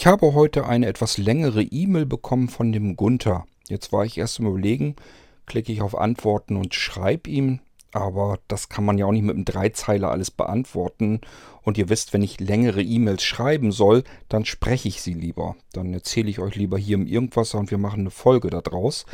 [0.00, 3.44] Ich habe heute eine etwas längere E-Mail bekommen von dem Gunther.
[3.68, 4.96] Jetzt war ich erst im Überlegen,
[5.44, 7.60] klicke ich auf Antworten und schreibe ihm,
[7.92, 11.20] aber das kann man ja auch nicht mit einem Dreizeiler alles beantworten.
[11.60, 15.54] Und ihr wisst, wenn ich längere E-Mails schreiben soll, dann spreche ich sie lieber.
[15.74, 19.04] Dann erzähle ich euch lieber hier im Irgendwas und wir machen eine Folge daraus.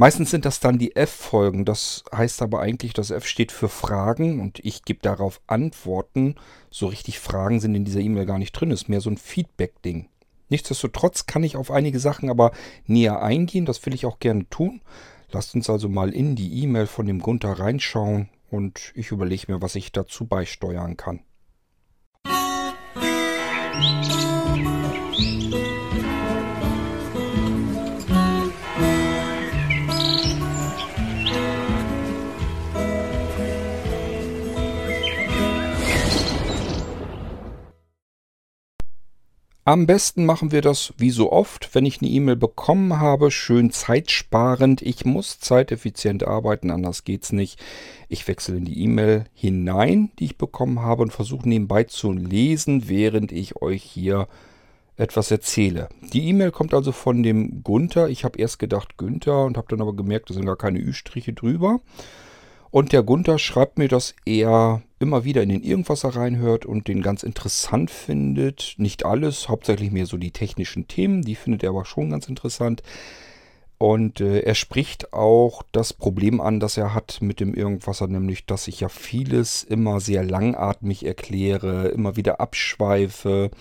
[0.00, 1.64] Meistens sind das dann die F-Folgen.
[1.64, 6.36] Das heißt aber eigentlich, das F steht für Fragen und ich gebe darauf Antworten.
[6.70, 8.70] So richtig Fragen sind in dieser E-Mail gar nicht drin.
[8.70, 10.08] Ist mehr so ein Feedback-Ding.
[10.50, 12.52] Nichtsdestotrotz kann ich auf einige Sachen aber
[12.86, 13.66] näher eingehen.
[13.66, 14.82] Das will ich auch gerne tun.
[15.32, 19.60] Lasst uns also mal in die E-Mail von dem Gunther reinschauen und ich überlege mir,
[19.60, 21.20] was ich dazu beisteuern kann.
[23.74, 24.27] Musik
[39.68, 43.70] Am besten machen wir das wie so oft, wenn ich eine E-Mail bekommen habe, schön
[43.70, 44.80] zeitsparend.
[44.80, 47.60] Ich muss zeiteffizient arbeiten, anders geht's nicht.
[48.08, 52.88] Ich wechsle in die E-Mail hinein, die ich bekommen habe und versuche nebenbei zu lesen,
[52.88, 54.26] während ich euch hier
[54.96, 55.90] etwas erzähle.
[56.14, 58.08] Die E-Mail kommt also von dem Gunther.
[58.08, 61.34] Ich habe erst gedacht Günther und habe dann aber gemerkt, da sind gar keine Ü-Striche
[61.34, 61.82] drüber.
[62.70, 67.02] Und der Gunther schreibt mir, dass er immer wieder in den Irgendwasser reinhört und den
[67.02, 68.74] ganz interessant findet.
[68.78, 72.82] Nicht alles, hauptsächlich mehr so die technischen Themen, die findet er aber schon ganz interessant.
[73.78, 78.44] Und äh, er spricht auch das Problem an, das er hat mit dem Irgendwasser, nämlich,
[78.44, 83.52] dass ich ja vieles immer sehr langatmig erkläre, immer wieder abschweife,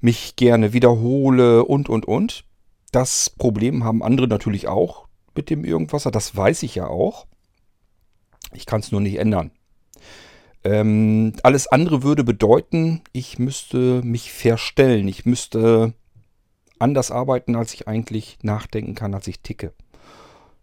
[0.00, 2.44] mich gerne wiederhole und, und, und.
[2.92, 7.26] Das Problem haben andere natürlich auch mit dem Irgendwasser, das weiß ich ja auch.
[8.54, 9.50] Ich kann es nur nicht ändern.
[10.64, 15.08] Ähm, alles andere würde bedeuten, ich müsste mich verstellen.
[15.08, 15.94] Ich müsste
[16.78, 19.72] anders arbeiten, als ich eigentlich nachdenken kann, als ich ticke.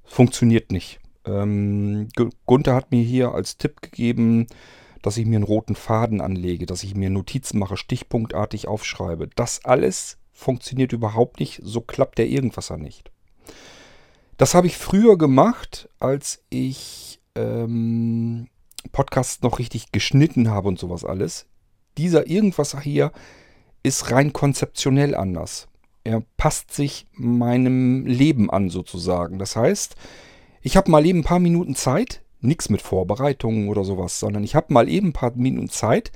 [0.03, 0.99] Funktioniert nicht.
[1.25, 2.09] Ähm,
[2.45, 4.47] Gunther hat mir hier als Tipp gegeben,
[5.01, 9.29] dass ich mir einen roten Faden anlege, dass ich mir Notizen mache, stichpunktartig aufschreibe.
[9.35, 11.61] Das alles funktioniert überhaupt nicht.
[11.63, 13.11] So klappt der Irgendwasser nicht.
[14.37, 18.47] Das habe ich früher gemacht, als ich ähm,
[18.91, 21.47] Podcast noch richtig geschnitten habe und sowas alles.
[21.97, 23.11] Dieser irgendwas hier
[23.83, 25.67] ist rein konzeptionell anders.
[26.03, 29.39] Er passt sich meinem Leben an sozusagen.
[29.39, 29.95] Das heißt,
[30.61, 34.55] ich habe mal eben ein paar Minuten Zeit, nichts mit Vorbereitungen oder sowas, sondern ich
[34.55, 36.11] habe mal eben ein paar Minuten Zeit,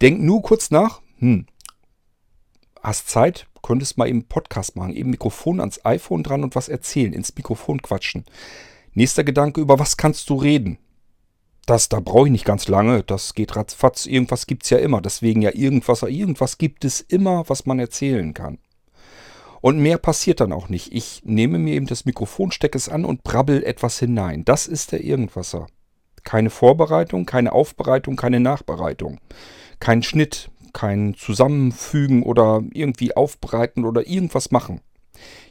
[0.00, 1.46] denk nur kurz nach, hm,
[2.82, 7.12] hast Zeit, könntest mal eben Podcast machen, eben Mikrofon ans iPhone dran und was erzählen,
[7.12, 8.24] ins Mikrofon quatschen.
[8.92, 10.78] Nächster Gedanke, über was kannst du reden?
[11.66, 15.00] Das, da brauche ich nicht ganz lange, das geht ratzfatz, irgendwas gibt es ja immer.
[15.00, 18.58] Deswegen ja irgendwas, irgendwas gibt es immer, was man erzählen kann.
[19.62, 20.92] Und mehr passiert dann auch nicht.
[20.92, 24.44] Ich nehme mir eben das Mikrofon, stecke es an und brabbel etwas hinein.
[24.44, 25.68] Das ist der Irgendwasser.
[26.22, 29.20] Keine Vorbereitung, keine Aufbereitung, keine Nachbereitung.
[29.80, 34.82] Kein Schnitt, kein Zusammenfügen oder irgendwie aufbereiten oder irgendwas machen.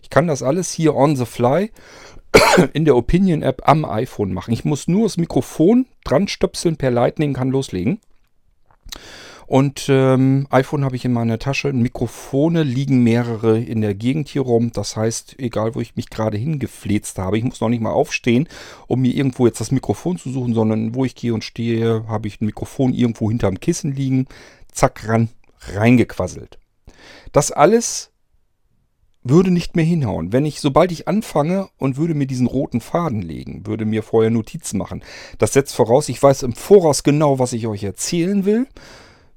[0.03, 1.71] Ich kann das alles hier on the fly
[2.73, 4.53] in der Opinion-App am iPhone machen.
[4.53, 7.99] Ich muss nur das Mikrofon dran stöpseln per Lightning, kann loslegen.
[9.45, 11.73] Und ähm, iPhone habe ich in meiner Tasche.
[11.73, 14.71] Mikrofone liegen mehrere in der Gegend hier rum.
[14.71, 18.47] Das heißt, egal wo ich mich gerade hingefläzt habe, ich muss noch nicht mal aufstehen,
[18.87, 22.27] um mir irgendwo jetzt das Mikrofon zu suchen, sondern wo ich gehe und stehe, habe
[22.27, 24.27] ich ein Mikrofon irgendwo hinterm Kissen liegen.
[24.71, 25.29] Zack, ran,
[25.73, 26.57] reingequasselt.
[27.31, 28.12] Das alles
[29.23, 30.33] würde nicht mehr hinhauen.
[30.33, 34.31] Wenn ich, sobald ich anfange und würde mir diesen roten Faden legen, würde mir vorher
[34.31, 35.03] Notizen machen.
[35.37, 38.67] Das setzt voraus, ich weiß im Voraus genau, was ich euch erzählen will.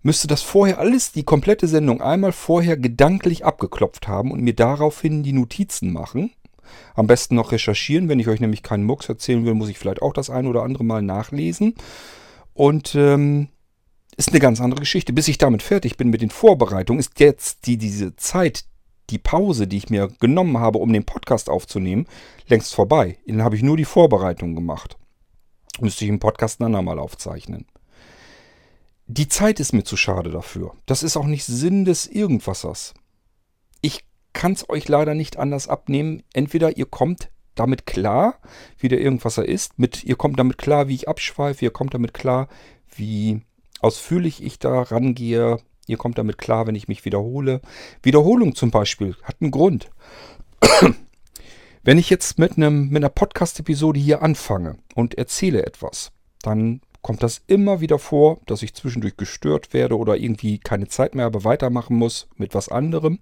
[0.03, 5.23] Müsste das vorher alles, die komplette Sendung einmal vorher gedanklich abgeklopft haben und mir daraufhin
[5.23, 6.31] die Notizen machen.
[6.95, 8.09] Am besten noch recherchieren.
[8.09, 10.63] Wenn ich euch nämlich keinen Mucks erzählen will, muss ich vielleicht auch das ein oder
[10.63, 11.75] andere Mal nachlesen.
[12.55, 13.49] Und ähm,
[14.17, 15.13] ist eine ganz andere Geschichte.
[15.13, 18.65] Bis ich damit fertig bin mit den Vorbereitungen, ist jetzt die, diese Zeit,
[19.11, 22.07] die Pause, die ich mir genommen habe, um den Podcast aufzunehmen,
[22.49, 23.19] längst vorbei.
[23.27, 24.97] Dann habe ich nur die Vorbereitung gemacht.
[25.81, 27.67] Müsste ich den Podcast ein andermal aufzeichnen.
[29.07, 30.75] Die Zeit ist mir zu schade dafür.
[30.87, 32.95] Das ist auch nicht Sinn des Irgendwassers.
[33.81, 36.23] Ich kann es euch leider nicht anders abnehmen.
[36.33, 38.41] Entweder ihr kommt damit klar,
[38.79, 42.15] wie der Irgendwasser ist, mit, ihr kommt damit klar, wie ich abschweife, ihr kommt damit
[42.15, 42.49] klar,
[42.95, 43.43] wie
[43.81, 47.61] ausführlich ich da rangehe, Ihr kommt damit klar, wenn ich mich wiederhole.
[48.03, 49.91] Wiederholung zum Beispiel hat einen Grund.
[51.85, 56.13] wenn ich jetzt mit, einem, mit einer Podcast-Episode hier anfange und erzähle etwas,
[56.43, 61.15] dann kommt das immer wieder vor, dass ich zwischendurch gestört werde oder irgendwie keine Zeit
[61.15, 63.21] mehr habe, weitermachen muss mit was anderem.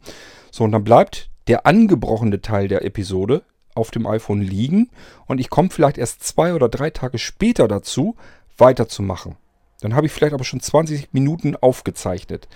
[0.51, 3.43] So, und dann bleibt der angebrochene Teil der Episode
[3.75, 4.91] auf dem iPhone liegen
[5.27, 8.17] und ich komme vielleicht erst zwei oder drei Tage später dazu,
[8.57, 9.37] weiterzumachen.
[9.85, 12.49] Dann habe ich vielleicht aber schon 20 Minuten aufgezeichnet.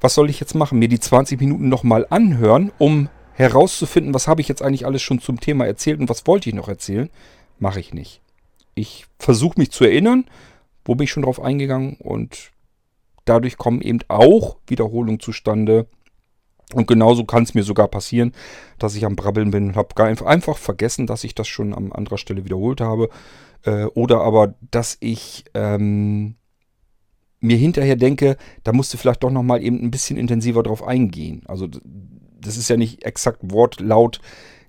[0.00, 0.80] Was soll ich jetzt machen?
[0.80, 5.20] Mir die 20 Minuten nochmal anhören, um herauszufinden, was habe ich jetzt eigentlich alles schon
[5.20, 7.08] zum Thema erzählt und was wollte ich noch erzählen?
[7.60, 8.20] Mache ich nicht.
[8.74, 10.24] Ich versuche mich zu erinnern,
[10.84, 12.50] wo bin ich schon drauf eingegangen und
[13.26, 15.86] dadurch kommen eben auch Wiederholungen zustande.
[16.74, 18.32] Und genauso kann es mir sogar passieren,
[18.80, 22.18] dass ich am Brabbeln bin und habe einfach vergessen, dass ich das schon an anderer
[22.18, 23.08] Stelle wiederholt habe.
[23.62, 26.34] Äh, oder aber, dass ich ähm,
[27.46, 31.42] mir hinterher denke, da musste vielleicht doch nochmal eben ein bisschen intensiver drauf eingehen.
[31.46, 31.68] Also
[32.40, 34.20] das ist ja nicht exakt wortlaut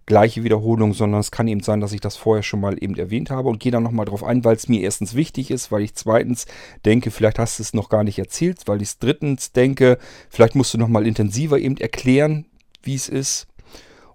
[0.07, 3.29] gleiche Wiederholung, sondern es kann eben sein, dass ich das vorher schon mal eben erwähnt
[3.29, 5.95] habe und gehe dann nochmal drauf ein, weil es mir erstens wichtig ist, weil ich
[5.95, 6.47] zweitens
[6.85, 10.73] denke, vielleicht hast du es noch gar nicht erzählt, weil ich drittens denke, vielleicht musst
[10.73, 12.45] du nochmal intensiver eben erklären,
[12.81, 13.47] wie es ist.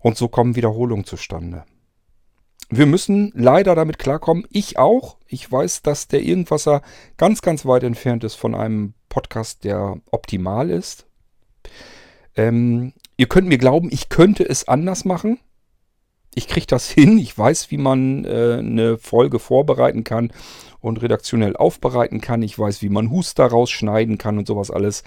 [0.00, 1.64] Und so kommen Wiederholungen zustande.
[2.74, 5.18] Wir müssen leider damit klarkommen, ich auch.
[5.26, 6.82] Ich weiß, dass der Irgendwasser
[7.16, 11.06] ganz, ganz weit entfernt ist von einem Podcast, der optimal ist.
[12.34, 15.38] Ähm, ihr könnt mir glauben, ich könnte es anders machen
[16.34, 17.18] ich kriege das hin.
[17.18, 20.32] Ich weiß, wie man äh, eine Folge vorbereiten kann
[20.80, 22.42] und redaktionell aufbereiten kann.
[22.42, 25.04] Ich weiß, wie man Huster rausschneiden kann und sowas alles.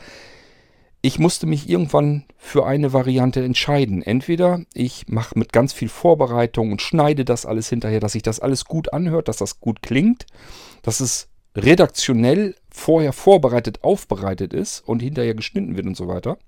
[1.05, 4.01] Ich musste mich irgendwann für eine Variante entscheiden.
[4.01, 8.39] Entweder ich mache mit ganz viel Vorbereitung und schneide das alles hinterher, dass sich das
[8.39, 10.25] alles gut anhört, dass das gut klingt,
[10.81, 16.39] dass es redaktionell vorher vorbereitet, aufbereitet ist und hinterher geschnitten wird und so weiter.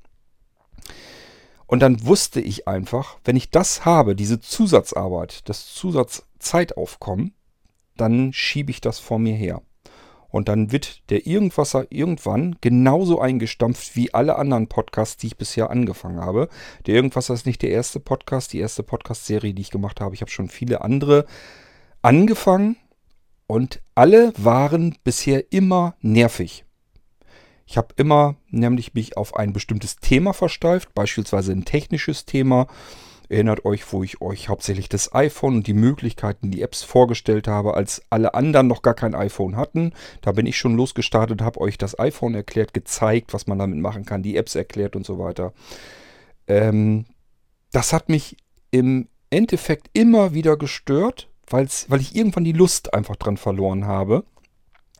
[1.68, 7.36] Und dann wusste ich einfach, wenn ich das habe, diese Zusatzarbeit, das Zusatzzeitaufkommen,
[7.96, 9.62] dann schiebe ich das vor mir her.
[10.30, 15.70] Und dann wird der Irgendwasser irgendwann genauso eingestampft wie alle anderen Podcasts, die ich bisher
[15.70, 16.50] angefangen habe.
[16.86, 20.16] Der Irgendwasser ist nicht der erste Podcast, die erste Podcast-Serie, die ich gemacht habe.
[20.16, 21.26] Ich habe schon viele andere
[22.02, 22.78] angefangen
[23.48, 26.66] und alle waren bisher immer nervig.
[27.66, 32.68] Ich habe immer nämlich mich auf ein bestimmtes Thema versteift, beispielsweise ein technisches Thema.
[33.30, 37.74] Erinnert euch, wo ich euch hauptsächlich das iPhone und die Möglichkeiten, die Apps vorgestellt habe,
[37.74, 39.94] als alle anderen noch gar kein iPhone hatten.
[40.22, 44.06] Da bin ich schon losgestartet, habe euch das iPhone erklärt, gezeigt, was man damit machen
[44.06, 45.54] kann, die Apps erklärt und so weiter.
[46.48, 47.06] Ähm,
[47.72, 48.38] das hat mich
[48.72, 51.68] im Endeffekt immer wieder gestört, weil
[52.00, 54.24] ich irgendwann die Lust einfach dran verloren habe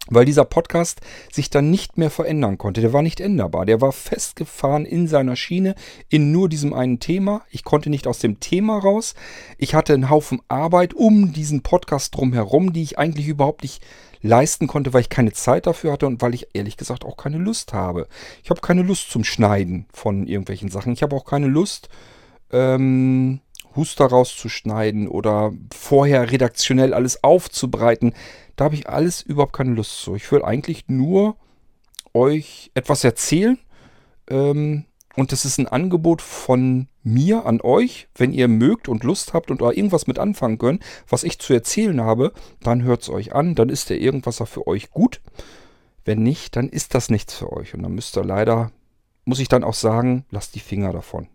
[0.10, 1.02] weil dieser Podcast
[1.32, 2.82] sich dann nicht mehr verändern konnte.
[2.82, 3.66] Der war nicht änderbar.
[3.66, 5.76] Der war festgefahren in seiner Schiene,
[6.10, 7.42] in nur diesem einen Thema.
[7.50, 9.16] Ich konnte nicht aus dem Thema raus.
[9.58, 13.82] Ich hatte einen Haufen Arbeit um diesen Podcast drumherum, die ich eigentlich überhaupt nicht
[14.22, 17.38] leisten konnte, weil ich keine Zeit dafür hatte und weil ich ehrlich gesagt auch keine
[17.38, 18.08] Lust habe.
[18.44, 20.94] Ich habe keine Lust zum Schneiden von irgendwelchen Sachen.
[20.94, 21.90] Ich habe auch keine Lust,
[22.52, 23.42] ähm,
[23.76, 28.14] Huster rauszuschneiden oder vorher redaktionell alles aufzubreiten.
[28.58, 30.16] Da habe ich alles überhaupt keine Lust zu.
[30.16, 31.38] Ich will eigentlich nur
[32.14, 33.58] euch etwas erzählen.
[34.30, 34.84] Ähm,
[35.16, 38.10] und das ist ein Angebot von mir an euch.
[38.16, 41.54] Wenn ihr mögt und Lust habt und da irgendwas mit anfangen könnt, was ich zu
[41.54, 43.56] erzählen habe, dann hört es euch an.
[43.56, 45.22] Dann ist der irgendwas für euch gut.
[46.04, 47.76] Wenn nicht, dann ist das nichts für euch.
[47.76, 48.72] Und dann müsst ihr leider,
[49.24, 51.28] muss ich dann auch sagen, lasst die Finger davon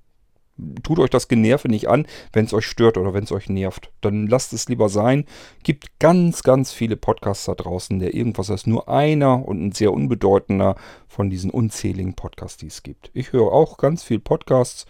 [0.82, 3.91] tut euch das Generve nicht an, wenn es euch stört oder wenn es euch nervt.
[4.01, 5.25] Dann lasst es lieber sein.
[5.63, 8.67] Gibt ganz, ganz viele Podcasts da draußen, der irgendwas ist.
[8.67, 10.77] Nur einer und ein sehr unbedeutender
[11.08, 13.10] von diesen unzähligen Podcasts, die es gibt.
[13.15, 14.86] Ich höre auch ganz viel Podcasts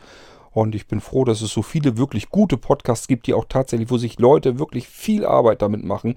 [0.53, 3.91] und ich bin froh, dass es so viele wirklich gute Podcasts gibt, die auch tatsächlich,
[3.91, 6.15] wo sich Leute wirklich viel Arbeit damit machen.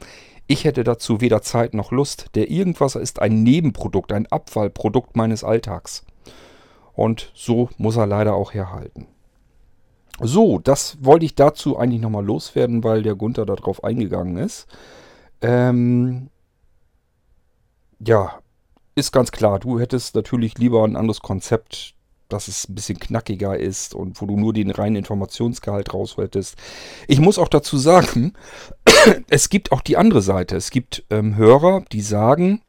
[0.48, 2.28] Ich hätte dazu weder Zeit noch Lust.
[2.36, 6.06] Der Irgendwasser ist ein Nebenprodukt, ein Abfallprodukt meines Alltags.
[6.94, 9.08] Und so muss er leider auch herhalten.
[10.22, 14.68] So, das wollte ich dazu eigentlich nochmal loswerden, weil der Gunther darauf eingegangen ist.
[15.42, 16.30] Ähm,
[18.00, 18.40] ja,
[18.96, 21.96] ist ganz klar, du hättest natürlich lieber ein anderes Konzept,
[22.30, 26.56] dass es ein bisschen knackiger ist und wo du nur den reinen Informationsgehalt raus hättest.
[27.08, 28.34] Ich muss auch dazu sagen,
[29.30, 30.56] es gibt auch die andere Seite.
[30.56, 32.62] Es gibt ähm, Hörer, die sagen,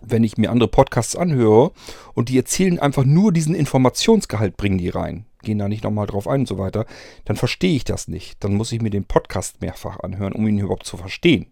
[0.00, 1.72] wenn ich mir andere Podcasts anhöre
[2.14, 6.28] und die erzählen einfach nur diesen Informationsgehalt, bringen die rein gehen da nicht nochmal drauf
[6.28, 6.86] ein und so weiter,
[7.24, 8.42] dann verstehe ich das nicht.
[8.42, 11.46] Dann muss ich mir den Podcast mehrfach anhören, um ihn überhaupt zu verstehen.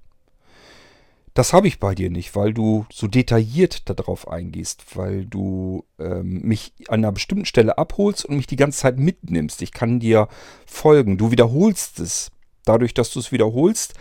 [1.34, 6.42] Das habe ich bei dir nicht, weil du so detailliert darauf eingehst, weil du ähm,
[6.42, 9.62] mich an einer bestimmten Stelle abholst und mich die ganze Zeit mitnimmst.
[9.62, 10.28] Ich kann dir
[10.66, 11.18] folgen.
[11.18, 12.32] Du wiederholst es.
[12.64, 13.94] Dadurch, dass du es wiederholst,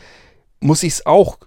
[0.60, 1.38] muss ich es auch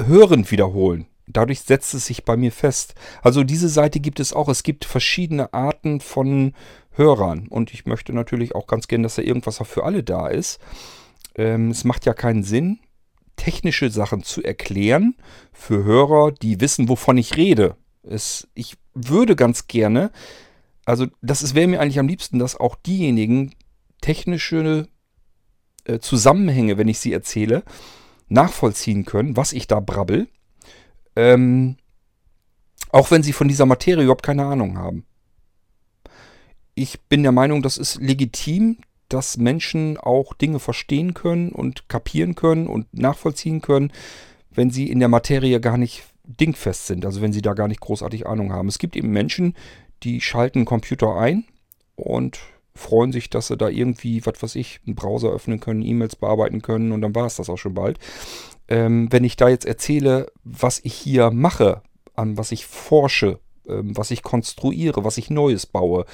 [0.00, 1.06] hörend wiederholen.
[1.26, 2.94] Dadurch setzt es sich bei mir fest.
[3.22, 4.48] Also diese Seite gibt es auch.
[4.48, 6.54] Es gibt verschiedene Arten von
[6.92, 7.48] Hörern.
[7.48, 10.60] Und ich möchte natürlich auch ganz gerne, dass da irgendwas auch für alle da ist.
[11.34, 12.78] Ähm, es macht ja keinen Sinn,
[13.36, 15.14] technische Sachen zu erklären
[15.52, 17.76] für Hörer, die wissen, wovon ich rede.
[18.02, 20.10] Es, ich würde ganz gerne,
[20.84, 23.54] also das wäre mir eigentlich am liebsten, dass auch diejenigen
[24.00, 24.88] technische
[25.84, 27.62] äh, Zusammenhänge, wenn ich sie erzähle,
[28.28, 30.28] nachvollziehen können, was ich da brabbel.
[31.16, 31.76] Ähm,
[32.92, 35.04] auch wenn sie von dieser Materie überhaupt keine Ahnung haben.
[36.74, 42.34] Ich bin der Meinung, das ist legitim, dass Menschen auch Dinge verstehen können und kapieren
[42.34, 43.92] können und nachvollziehen können,
[44.50, 47.80] wenn sie in der Materie gar nicht dingfest sind, also wenn sie da gar nicht
[47.80, 48.68] großartig Ahnung haben.
[48.68, 49.54] Es gibt eben Menschen,
[50.02, 51.44] die schalten einen Computer ein
[51.94, 52.38] und
[52.74, 56.62] freuen sich, dass sie da irgendwie, was weiß ich, einen Browser öffnen können, E-Mails bearbeiten
[56.62, 57.98] können und dann war es das auch schon bald.
[58.68, 61.82] Ähm, wenn ich da jetzt erzähle, was ich hier mache,
[62.14, 66.04] an was ich forsche, ähm, was ich konstruiere, was ich Neues baue,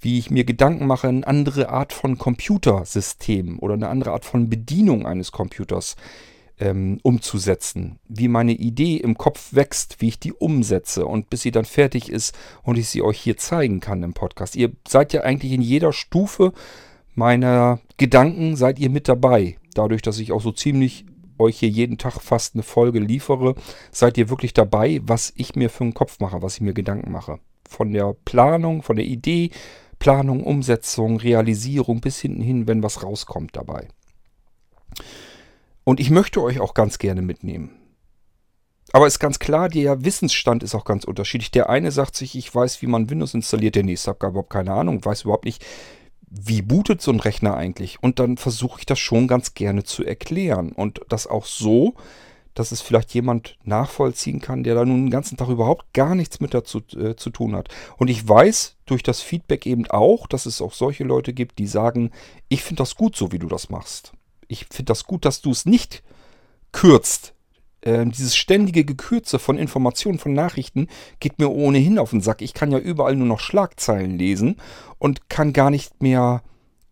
[0.00, 4.48] wie ich mir Gedanken mache, eine andere Art von Computersystem oder eine andere Art von
[4.48, 5.96] Bedienung eines Computers
[6.60, 11.50] ähm, umzusetzen, wie meine Idee im Kopf wächst, wie ich die umsetze und bis sie
[11.50, 14.56] dann fertig ist und ich sie euch hier zeigen kann im Podcast.
[14.56, 16.52] Ihr seid ja eigentlich in jeder Stufe
[17.14, 19.56] meiner Gedanken, seid ihr mit dabei.
[19.74, 21.06] Dadurch, dass ich auch so ziemlich
[21.40, 23.54] euch hier jeden Tag fast eine Folge liefere,
[23.90, 27.10] seid ihr wirklich dabei, was ich mir für einen Kopf mache, was ich mir Gedanken
[27.10, 27.40] mache.
[27.68, 29.50] Von der Planung, von der Idee,
[29.98, 33.88] Planung, Umsetzung, Realisierung bis hinten hin, wenn was rauskommt dabei.
[35.84, 37.70] Und ich möchte euch auch ganz gerne mitnehmen.
[38.92, 41.50] Aber ist ganz klar, der Wissensstand ist auch ganz unterschiedlich.
[41.52, 44.72] Der eine sagt sich, ich weiß, wie man Windows installiert, der nächste hat überhaupt keine
[44.72, 45.64] Ahnung, weiß überhaupt nicht,
[46.30, 48.02] wie bootet so ein Rechner eigentlich?
[48.02, 50.72] Und dann versuche ich das schon ganz gerne zu erklären.
[50.72, 51.94] Und das auch so,
[52.54, 56.40] dass es vielleicht jemand nachvollziehen kann, der da nun den ganzen Tag überhaupt gar nichts
[56.40, 57.68] mit dazu äh, zu tun hat.
[57.96, 61.66] Und ich weiß durch das Feedback eben auch, dass es auch solche Leute gibt, die
[61.66, 62.10] sagen,
[62.48, 64.12] ich finde das gut so, wie du das machst.
[64.48, 66.02] Ich finde das gut, dass du es nicht
[66.72, 67.34] kürzt,
[67.82, 72.42] äh, dieses ständige Gekürze von Informationen, von Nachrichten geht mir ohnehin auf den Sack.
[72.42, 74.56] Ich kann ja überall nur noch Schlagzeilen lesen
[74.98, 76.42] und kann gar nicht mehr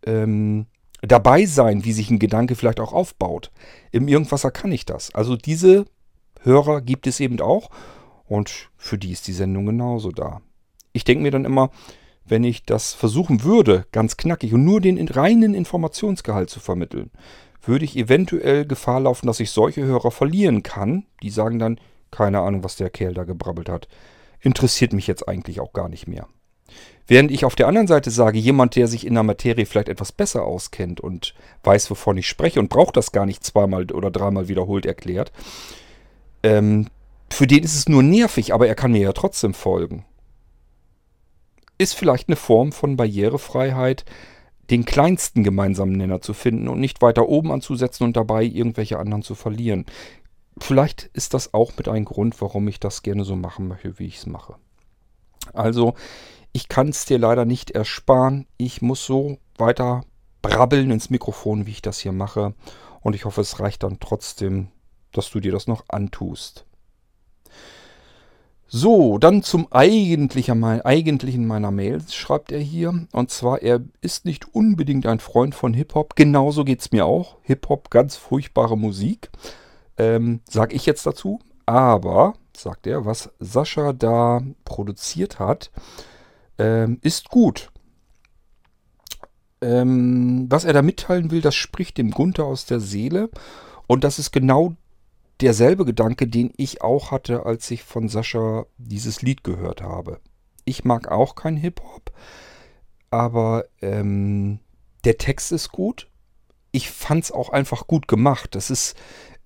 [0.05, 0.65] ähm,
[1.01, 3.51] dabei sein, wie sich ein Gedanke vielleicht auch aufbaut.
[3.91, 5.13] Im Irgendwasser kann ich das.
[5.13, 5.85] Also diese
[6.41, 7.69] Hörer gibt es eben auch
[8.25, 10.41] und für die ist die Sendung genauso da.
[10.93, 11.69] Ich denke mir dann immer,
[12.25, 17.11] wenn ich das versuchen würde, ganz knackig und nur den reinen Informationsgehalt zu vermitteln,
[17.61, 21.05] würde ich eventuell Gefahr laufen, dass ich solche Hörer verlieren kann.
[21.21, 21.79] Die sagen dann,
[22.11, 23.87] keine Ahnung, was der Kerl da gebrabbelt hat.
[24.41, 26.27] Interessiert mich jetzt eigentlich auch gar nicht mehr.
[27.07, 30.11] Während ich auf der anderen Seite sage, jemand, der sich in der Materie vielleicht etwas
[30.11, 34.47] besser auskennt und weiß, wovon ich spreche und braucht das gar nicht zweimal oder dreimal
[34.47, 35.31] wiederholt erklärt,
[36.43, 36.87] ähm,
[37.31, 40.05] für den ist es nur nervig, aber er kann mir ja trotzdem folgen.
[41.77, 44.05] Ist vielleicht eine Form von Barrierefreiheit,
[44.69, 49.23] den kleinsten gemeinsamen Nenner zu finden und nicht weiter oben anzusetzen und dabei irgendwelche anderen
[49.23, 49.85] zu verlieren.
[50.59, 54.05] Vielleicht ist das auch mit ein Grund, warum ich das gerne so machen möchte, wie
[54.05, 54.55] ich es mache.
[55.53, 55.93] Also,
[56.51, 58.47] ich kann es dir leider nicht ersparen.
[58.57, 60.03] Ich muss so weiter
[60.41, 62.53] brabbeln ins Mikrofon, wie ich das hier mache.
[63.01, 64.67] Und ich hoffe, es reicht dann trotzdem,
[65.11, 66.65] dass du dir das noch antust.
[68.71, 73.07] So, dann zum eigentlichen, eigentlichen meiner Mails schreibt er hier.
[73.11, 76.15] Und zwar, er ist nicht unbedingt ein Freund von Hip-Hop.
[76.15, 77.37] Genauso geht es mir auch.
[77.41, 79.31] Hip-Hop, ganz furchtbare Musik.
[79.97, 81.39] Ähm, sag ich jetzt dazu.
[81.65, 85.71] Aber, sagt er, was Sascha da produziert hat,
[86.59, 87.71] ähm, ist gut.
[89.61, 93.31] Ähm, was er da mitteilen will, das spricht dem Gunther aus der Seele.
[93.87, 94.75] Und das ist genau
[95.41, 100.19] derselbe Gedanke, den ich auch hatte, als ich von Sascha dieses Lied gehört habe.
[100.65, 102.11] Ich mag auch kein Hip-Hop,
[103.09, 104.59] aber ähm,
[105.03, 106.07] der Text ist gut.
[106.71, 108.53] Ich fand es auch einfach gut gemacht.
[108.53, 108.95] Das ist,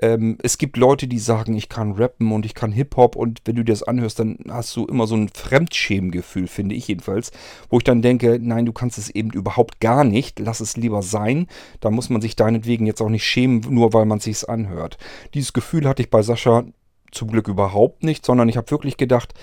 [0.04, 3.56] ähm, es gibt Leute, die sagen, ich kann rappen und ich kann Hip-Hop und wenn
[3.56, 7.32] du dir das anhörst, dann hast du immer so ein Fremdschämengefühl, finde ich jedenfalls,
[7.70, 11.02] wo ich dann denke, nein, du kannst es eben überhaupt gar nicht, lass es lieber
[11.04, 11.48] sein,
[11.80, 14.98] da muss man sich deinetwegen jetzt auch nicht schämen, nur weil man es sich anhört.
[15.36, 16.66] Dieses Gefühl hatte ich bei Sascha
[17.14, 19.34] zum Glück überhaupt nicht, sondern ich habe wirklich gedacht,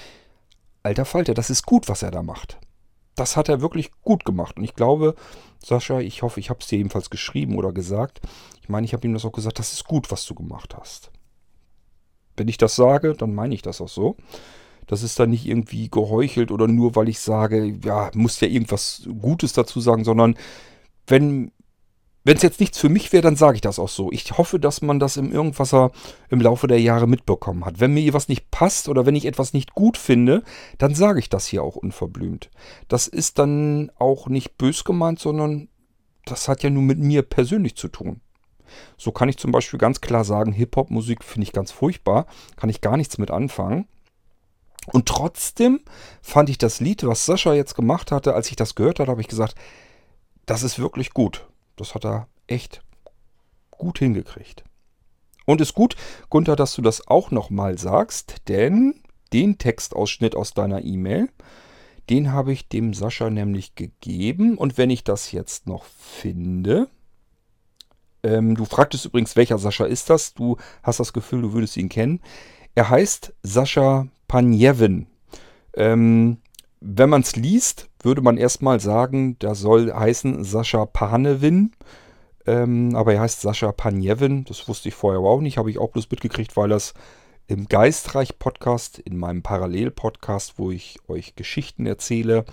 [0.82, 2.58] alter Falter, das ist gut, was er da macht.
[3.14, 5.14] Das hat er wirklich gut gemacht und ich glaube,
[5.64, 8.20] Sascha, ich hoffe, ich habe es dir ebenfalls geschrieben oder gesagt.
[8.62, 11.10] Ich meine, ich habe ihm das auch gesagt, das ist gut, was du gemacht hast.
[12.36, 14.16] Wenn ich das sage, dann meine ich das auch so.
[14.86, 19.06] Das ist dann nicht irgendwie geheuchelt oder nur, weil ich sage, ja, muss ja irgendwas
[19.20, 20.36] Gutes dazu sagen, sondern
[21.06, 21.52] wenn
[22.30, 24.12] Wenn es jetzt nichts für mich wäre, dann sage ich das auch so.
[24.12, 25.90] Ich hoffe, dass man das im Irgendwasser
[26.28, 27.80] im Laufe der Jahre mitbekommen hat.
[27.80, 30.44] Wenn mir was nicht passt oder wenn ich etwas nicht gut finde,
[30.78, 32.48] dann sage ich das hier auch unverblümt.
[32.86, 35.66] Das ist dann auch nicht bös gemeint, sondern
[36.24, 38.20] das hat ja nur mit mir persönlich zu tun.
[38.96, 42.80] So kann ich zum Beispiel ganz klar sagen, Hip-Hop-Musik finde ich ganz furchtbar, kann ich
[42.80, 43.88] gar nichts mit anfangen.
[44.92, 45.80] Und trotzdem
[46.22, 49.20] fand ich das Lied, was Sascha jetzt gemacht hatte, als ich das gehört habe, habe
[49.20, 49.56] ich gesagt,
[50.46, 51.49] das ist wirklich gut.
[51.80, 52.82] Das hat er echt
[53.70, 54.64] gut hingekriegt.
[55.46, 55.96] Und ist gut,
[56.28, 61.30] Gunther, dass du das auch nochmal sagst, denn den Textausschnitt aus deiner E-Mail,
[62.10, 64.58] den habe ich dem Sascha nämlich gegeben.
[64.58, 66.88] Und wenn ich das jetzt noch finde,
[68.22, 70.34] ähm, du fragtest übrigens, welcher Sascha ist das?
[70.34, 72.20] Du hast das Gefühl, du würdest ihn kennen.
[72.74, 75.06] Er heißt Sascha Panjevin.
[75.74, 76.38] Ähm,
[76.80, 81.72] wenn man es liest, würde man erstmal sagen, der soll heißen Sascha Panevin.
[82.46, 84.44] Ähm, aber er heißt Sascha Panjevin.
[84.44, 85.58] Das wusste ich vorher auch nicht.
[85.58, 86.94] Habe ich auch bloß mitgekriegt, weil das
[87.46, 92.44] im Geistreich-Podcast, in meinem Parallel-Podcast, wo ich euch Geschichten erzähle,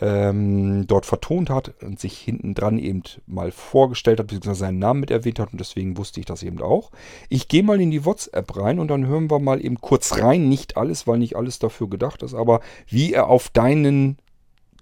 [0.00, 5.00] ähm, dort vertont hat und sich hinten dran eben mal vorgestellt hat, beziehungsweise seinen Namen
[5.00, 6.90] mit erwähnt hat und deswegen wusste ich das eben auch.
[7.28, 10.48] Ich gehe mal in die WhatsApp rein und dann hören wir mal eben kurz rein,
[10.48, 14.18] nicht alles, weil nicht alles dafür gedacht ist, aber wie er auf deinen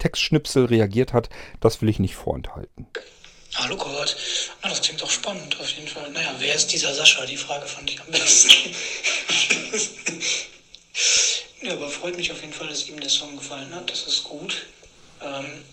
[0.01, 1.31] Textschnipsel reagiert hat,
[1.61, 2.89] das will ich nicht vorenthalten.
[3.55, 4.17] Hallo Gott,
[4.63, 6.11] ah, das klingt doch spannend auf jeden Fall.
[6.11, 7.27] Naja, wer ist dieser Sascha?
[7.27, 8.75] Die Frage fand ich am besten.
[11.63, 13.91] ja, aber freut mich auf jeden Fall, dass ihm der Song gefallen hat.
[13.91, 14.67] Das ist gut.
[15.21, 15.65] Ähm,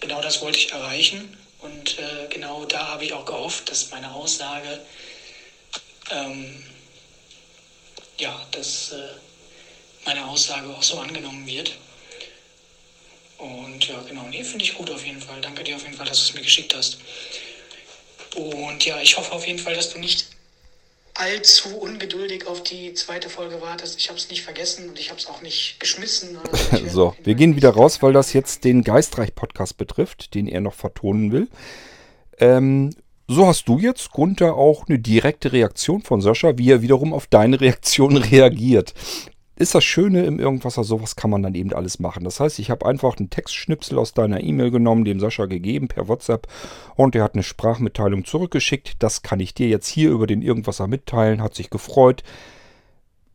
[0.00, 4.12] genau das wollte ich erreichen und äh, genau da habe ich auch gehofft, dass meine
[4.12, 4.80] Aussage,
[6.10, 6.62] ähm,
[8.18, 9.08] ja, dass äh,
[10.04, 11.76] meine Aussage auch so angenommen wird.
[13.38, 15.40] Und ja, genau, nee, finde ich gut auf jeden Fall.
[15.40, 16.98] Danke dir auf jeden Fall, dass du es mir geschickt hast.
[18.36, 20.26] Und ja, ich hoffe auf jeden Fall, dass du nicht
[21.14, 23.98] allzu ungeduldig auf die zweite Folge wartest.
[23.98, 26.38] Ich habe es nicht vergessen und ich habe es auch nicht geschmissen.
[26.88, 31.32] so, wir gehen wieder raus, weil das jetzt den Geistreich-Podcast betrifft, den er noch vertonen
[31.32, 31.48] will.
[32.38, 32.94] Ähm,
[33.28, 37.26] so hast du jetzt, Gunther, auch eine direkte Reaktion von Sascha, wie er wiederum auf
[37.26, 38.94] deine Reaktion reagiert
[39.58, 42.22] ist das Schöne im Irgendwasser, sowas kann man dann eben alles machen.
[42.22, 46.06] Das heißt, ich habe einfach einen Textschnipsel aus deiner E-Mail genommen, dem Sascha gegeben per
[46.06, 46.46] WhatsApp
[46.94, 49.02] und er hat eine Sprachmitteilung zurückgeschickt.
[49.02, 52.22] Das kann ich dir jetzt hier über den Irgendwasser mitteilen, hat sich gefreut.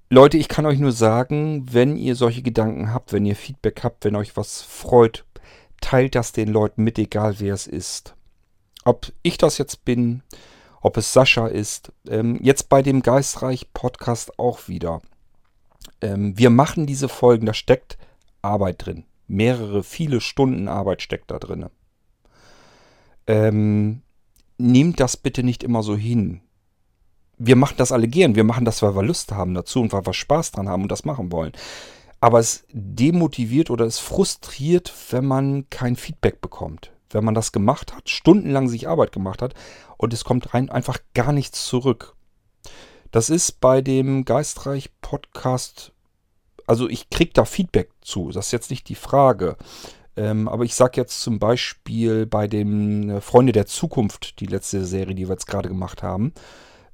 [0.10, 4.06] Leute, ich kann euch nur sagen, wenn ihr solche Gedanken habt, wenn ihr Feedback habt,
[4.06, 5.26] wenn euch was freut,
[5.82, 8.16] teilt das den Leuten mit, egal wer es ist.
[8.86, 10.24] Ob ich das jetzt bin,
[10.82, 15.02] ob es Sascha ist, ähm, jetzt bei dem Geistreich Podcast auch wieder
[16.02, 17.98] ähm, wir machen diese Folgen, da steckt
[18.42, 19.06] Arbeit drin.
[19.28, 21.68] Mehrere, viele Stunden Arbeit steckt da drin.
[23.26, 24.02] Ähm,
[24.58, 26.42] nehmt das bitte nicht immer so hin.
[27.38, 28.36] Wir machen das alle gern.
[28.36, 30.92] Wir machen das, weil wir Lust haben dazu und weil wir Spaß dran haben und
[30.92, 31.54] das machen wollen.
[32.20, 36.92] Aber es demotiviert oder es frustriert, wenn man kein Feedback bekommt.
[37.10, 39.54] Wenn man das gemacht hat, stundenlang sich Arbeit gemacht hat
[39.98, 42.16] und es kommt rein einfach gar nichts zurück.
[43.14, 45.94] Das ist bei dem Geistreich Podcast
[46.68, 49.58] also ich kriege da Feedback zu, das ist jetzt nicht die Frage.
[50.16, 54.86] Ähm, aber ich sage jetzt zum Beispiel bei dem äh, Freunde der Zukunft, die letzte
[54.86, 56.34] Serie, die wir jetzt gerade gemacht haben,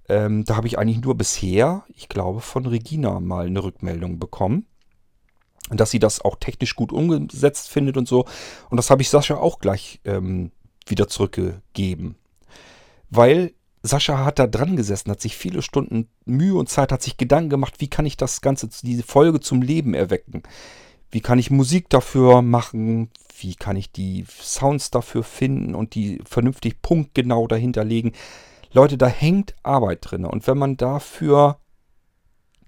[0.08, 4.66] ähm, da habe ich eigentlich nur bisher, ich glaube, von Regina mal eine Rückmeldung bekommen.
[5.70, 8.26] Dass sie das auch technisch gut umgesetzt findet und so.
[8.70, 10.52] Und das habe ich Sascha auch gleich ähm,
[10.88, 12.16] wieder zurückgegeben.
[13.12, 17.18] Weil Sascha hat da dran gesessen, hat sich viele Stunden Mühe und Zeit, hat sich
[17.18, 20.44] Gedanken gemacht, wie kann ich das Ganze, diese Folge zum Leben erwecken?
[21.12, 23.10] Wie kann ich Musik dafür machen?
[23.40, 28.12] Wie kann ich die Sounds dafür finden und die vernünftig punktgenau dahinter legen?
[28.72, 30.26] Leute, da hängt Arbeit drin.
[30.26, 31.58] Und wenn man dafür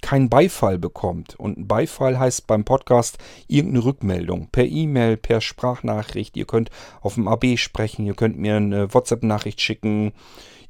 [0.01, 6.35] keinen Beifall bekommt, und ein Beifall heißt beim Podcast irgendeine Rückmeldung, per E-Mail, per Sprachnachricht,
[6.35, 6.71] ihr könnt
[7.01, 10.13] auf dem AB sprechen, ihr könnt mir eine WhatsApp-Nachricht schicken,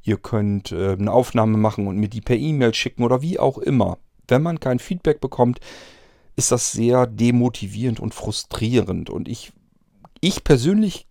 [0.02, 3.58] Ihr könnt äh, eine Aufnahme machen und mir die per E-Mail schicken oder wie auch
[3.58, 3.98] immer.
[4.28, 5.60] Wenn man kein Feedback bekommt,
[6.36, 9.10] ist das sehr demotivierend und frustrierend.
[9.10, 9.52] Und ich,
[10.20, 11.06] ich persönlich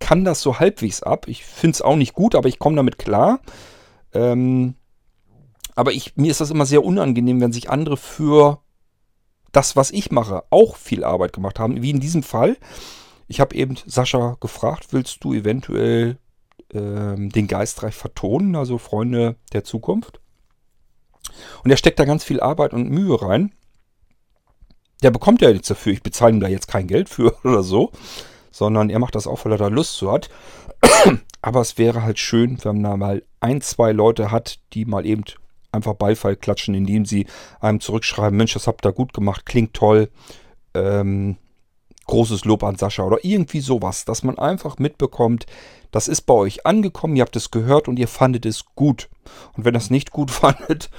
[0.00, 1.28] kann das so halbwegs ab.
[1.28, 3.40] Ich finde es auch nicht gut, aber ich komme damit klar.
[4.12, 4.74] Ähm,
[5.74, 8.60] aber ich, mir ist das immer sehr unangenehm, wenn sich andere für
[9.52, 11.82] das, was ich mache, auch viel Arbeit gemacht haben.
[11.82, 12.56] Wie in diesem Fall.
[13.28, 16.18] Ich habe eben Sascha gefragt, willst du eventuell
[16.72, 20.20] ähm, den Geistreich vertonen, also Freunde der Zukunft.
[21.64, 23.52] Und er steckt da ganz viel Arbeit und Mühe rein.
[25.02, 27.92] Der bekommt ja jetzt dafür, ich bezahle ihm da jetzt kein Geld für oder so,
[28.50, 30.30] sondern er macht das auch, weil er da Lust zu hat.
[31.42, 35.04] Aber es wäre halt schön, wenn man da mal ein, zwei Leute hat, die mal
[35.06, 35.24] eben
[35.72, 37.26] einfach Beifall klatschen, indem sie
[37.60, 40.10] einem zurückschreiben, Mensch, das habt ihr gut gemacht, klingt toll.
[40.74, 41.36] Ähm,
[42.06, 45.46] großes Lob an Sascha oder irgendwie sowas, dass man einfach mitbekommt,
[45.90, 49.08] das ist bei euch angekommen, ihr habt es gehört und ihr fandet es gut.
[49.54, 50.90] Und wenn das nicht gut fandet,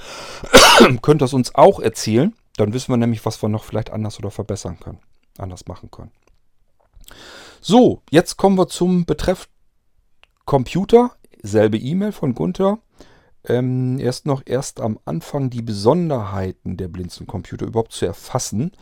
[1.02, 2.34] könnt ihr es uns auch erzählen.
[2.56, 5.00] Dann wissen wir nämlich, was wir noch vielleicht anders oder verbessern können,
[5.38, 6.12] anders machen können.
[7.60, 9.48] So, jetzt kommen wir zum Betreff
[10.44, 11.12] Computer.
[11.42, 12.78] Selbe E-Mail von Gunther.
[13.46, 18.72] Ähm, erst noch erst am Anfang die Besonderheiten der Blinzeln-Computer überhaupt zu erfassen.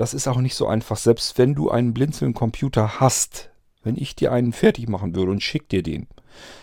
[0.00, 0.96] Das ist auch nicht so einfach.
[0.96, 3.50] Selbst wenn du einen Blinzeln-Computer hast,
[3.82, 6.06] wenn ich dir einen fertig machen würde und schick dir den,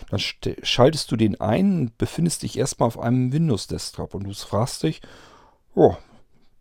[0.10, 0.20] dann
[0.64, 5.02] schaltest du den ein und befindest dich erstmal auf einem Windows-Desktop und du fragst dich,
[5.76, 5.96] oh,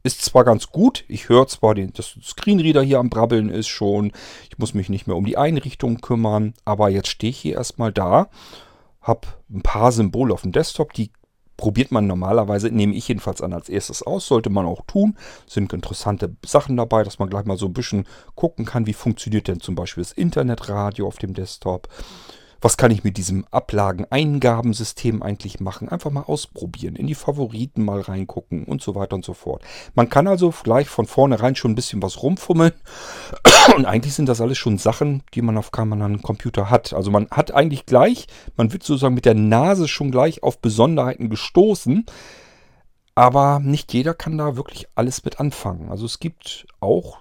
[0.03, 4.13] ist zwar ganz gut, ich höre zwar, den, dass Screenreader hier am Brabbeln ist schon,
[4.51, 7.91] ich muss mich nicht mehr um die Einrichtung kümmern, aber jetzt stehe ich hier erstmal
[7.91, 8.29] da,
[9.01, 11.11] habe ein paar Symbole auf dem Desktop, die
[11.57, 14.27] probiert man normalerweise, nehme ich jedenfalls an, als erstes aus.
[14.27, 15.17] Sollte man auch tun.
[15.47, 19.49] Sind interessante Sachen dabei, dass man gleich mal so ein bisschen gucken kann, wie funktioniert
[19.49, 21.89] denn zum Beispiel das Internetradio auf dem Desktop.
[22.61, 25.89] Was kann ich mit diesem Ablageneingabensystem eigentlich machen?
[25.89, 29.63] Einfach mal ausprobieren, in die Favoriten mal reingucken und so weiter und so fort.
[29.95, 32.73] Man kann also gleich von vornherein schon ein bisschen was rumfummeln.
[33.77, 36.93] Und eigentlich sind das alles schon Sachen, die man auf keinem Computer hat.
[36.93, 41.31] Also man hat eigentlich gleich, man wird sozusagen mit der Nase schon gleich auf Besonderheiten
[41.31, 42.07] gestoßen.
[43.17, 45.91] Aber nicht jeder kann da wirklich alles mit anfangen.
[45.91, 47.19] Also es gibt auch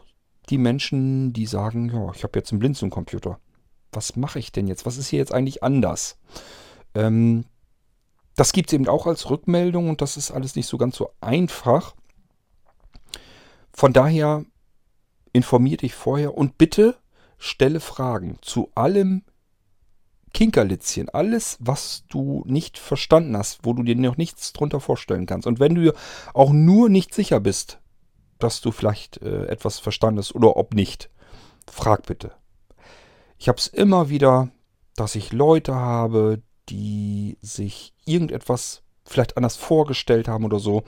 [0.49, 3.39] die Menschen, die sagen, ja, ich habe jetzt einen Blinzeln-Computer
[3.95, 4.85] was mache ich denn jetzt?
[4.85, 6.17] Was ist hier jetzt eigentlich anders?
[6.93, 7.45] Ähm,
[8.35, 11.11] das gibt es eben auch als Rückmeldung und das ist alles nicht so ganz so
[11.21, 11.95] einfach.
[13.73, 14.45] Von daher
[15.33, 16.97] informier dich vorher und bitte
[17.37, 19.23] stelle Fragen zu allem
[20.33, 25.47] Kinkerlitzchen, alles, was du nicht verstanden hast, wo du dir noch nichts drunter vorstellen kannst.
[25.47, 25.93] Und wenn du
[26.33, 27.79] auch nur nicht sicher bist,
[28.37, 31.09] dass du vielleicht äh, etwas verstanden hast oder ob nicht,
[31.71, 32.33] frag bitte.
[33.37, 34.49] Ich habe es immer wieder,
[34.95, 40.83] dass ich Leute habe, die sich irgendetwas vielleicht anders vorgestellt haben oder so.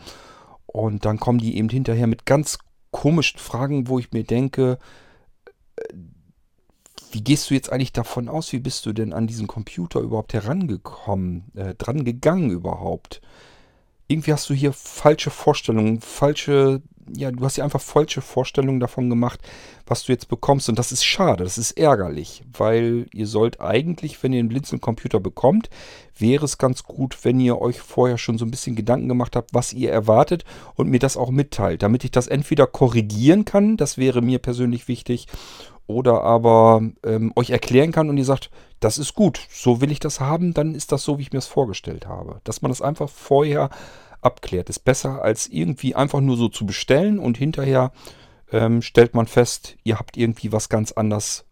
[0.65, 2.59] Und dann kommen die eben hinterher mit ganz
[2.91, 4.79] komischen Fragen, wo ich mir denke,
[5.75, 5.93] äh,
[7.11, 8.51] wie gehst du jetzt eigentlich davon aus?
[8.51, 13.21] Wie bist du denn an diesen Computer überhaupt herangekommen, äh, dran gegangen überhaupt?
[14.07, 16.81] Irgendwie hast du hier falsche Vorstellungen, falsche
[17.15, 19.39] ja, du hast ja einfach falsche Vorstellungen davon gemacht,
[19.85, 20.69] was du jetzt bekommst.
[20.69, 25.19] Und das ist schade, das ist ärgerlich, weil ihr sollt eigentlich, wenn ihr einen Blinzeln-Computer
[25.19, 25.69] bekommt,
[26.17, 29.53] wäre es ganz gut, wenn ihr euch vorher schon so ein bisschen Gedanken gemacht habt,
[29.53, 30.43] was ihr erwartet
[30.75, 34.87] und mir das auch mitteilt, damit ich das entweder korrigieren kann, das wäre mir persönlich
[34.87, 35.27] wichtig,
[35.87, 39.99] oder aber ähm, euch erklären kann und ihr sagt, das ist gut, so will ich
[39.99, 42.41] das haben, dann ist das so, wie ich mir das vorgestellt habe.
[42.43, 43.69] Dass man das einfach vorher
[44.21, 44.69] abklärt.
[44.69, 47.91] Ist besser, als irgendwie einfach nur so zu bestellen und hinterher
[48.51, 51.45] ähm, stellt man fest, ihr habt irgendwie was ganz anders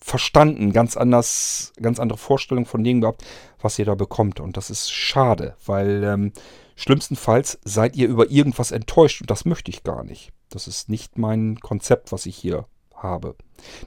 [0.00, 3.24] verstanden, ganz anders, ganz andere Vorstellungen von dem gehabt,
[3.60, 4.40] was ihr da bekommt.
[4.40, 6.32] Und das ist schade, weil ähm,
[6.74, 10.32] schlimmstenfalls seid ihr über irgendwas enttäuscht und das möchte ich gar nicht.
[10.50, 12.66] Das ist nicht mein Konzept, was ich hier
[13.02, 13.36] habe.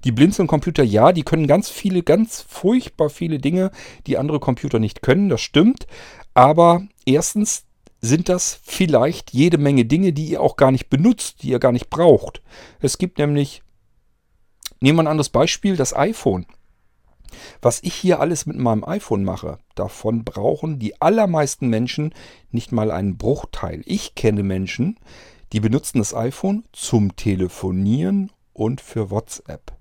[0.04, 3.72] Die Blinzeln-Computer, ja, die können ganz viele, ganz furchtbar viele Dinge,
[4.08, 5.88] die andere Computer nicht können, das stimmt.
[6.34, 7.66] Aber erstens,
[8.06, 11.72] sind das vielleicht jede Menge Dinge, die ihr auch gar nicht benutzt, die ihr gar
[11.72, 12.42] nicht braucht.
[12.80, 13.64] Es gibt nämlich,
[14.80, 16.46] nehmen wir ein anderes Beispiel, das iPhone.
[17.62, 22.14] Was ich hier alles mit meinem iPhone mache, davon brauchen die allermeisten Menschen
[22.52, 23.82] nicht mal einen Bruchteil.
[23.86, 25.00] Ich kenne Menschen,
[25.52, 29.74] die benutzen das iPhone zum Telefonieren und für WhatsApp.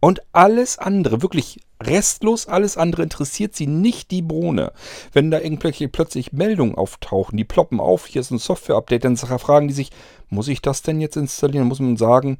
[0.00, 4.72] Und alles andere, wirklich restlos alles andere interessiert sie nicht die Bohne.
[5.12, 9.68] Wenn da irgendwelche plötzlich Meldungen auftauchen, die ploppen auf, hier ist ein Software-Update, dann fragen
[9.68, 9.90] die sich,
[10.28, 11.68] muss ich das denn jetzt installieren?
[11.68, 12.38] Muss man sagen,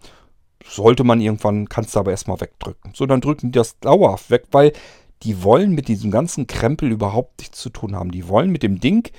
[0.65, 2.93] sollte man irgendwann, kannst du aber erstmal wegdrücken.
[2.95, 4.73] So, dann drücken die das dauerhaft weg, weil
[5.23, 8.13] die wollen mit diesem ganzen Krempel überhaupt nichts zu tun haben.
[8.13, 9.11] Die wollen mit dem Ding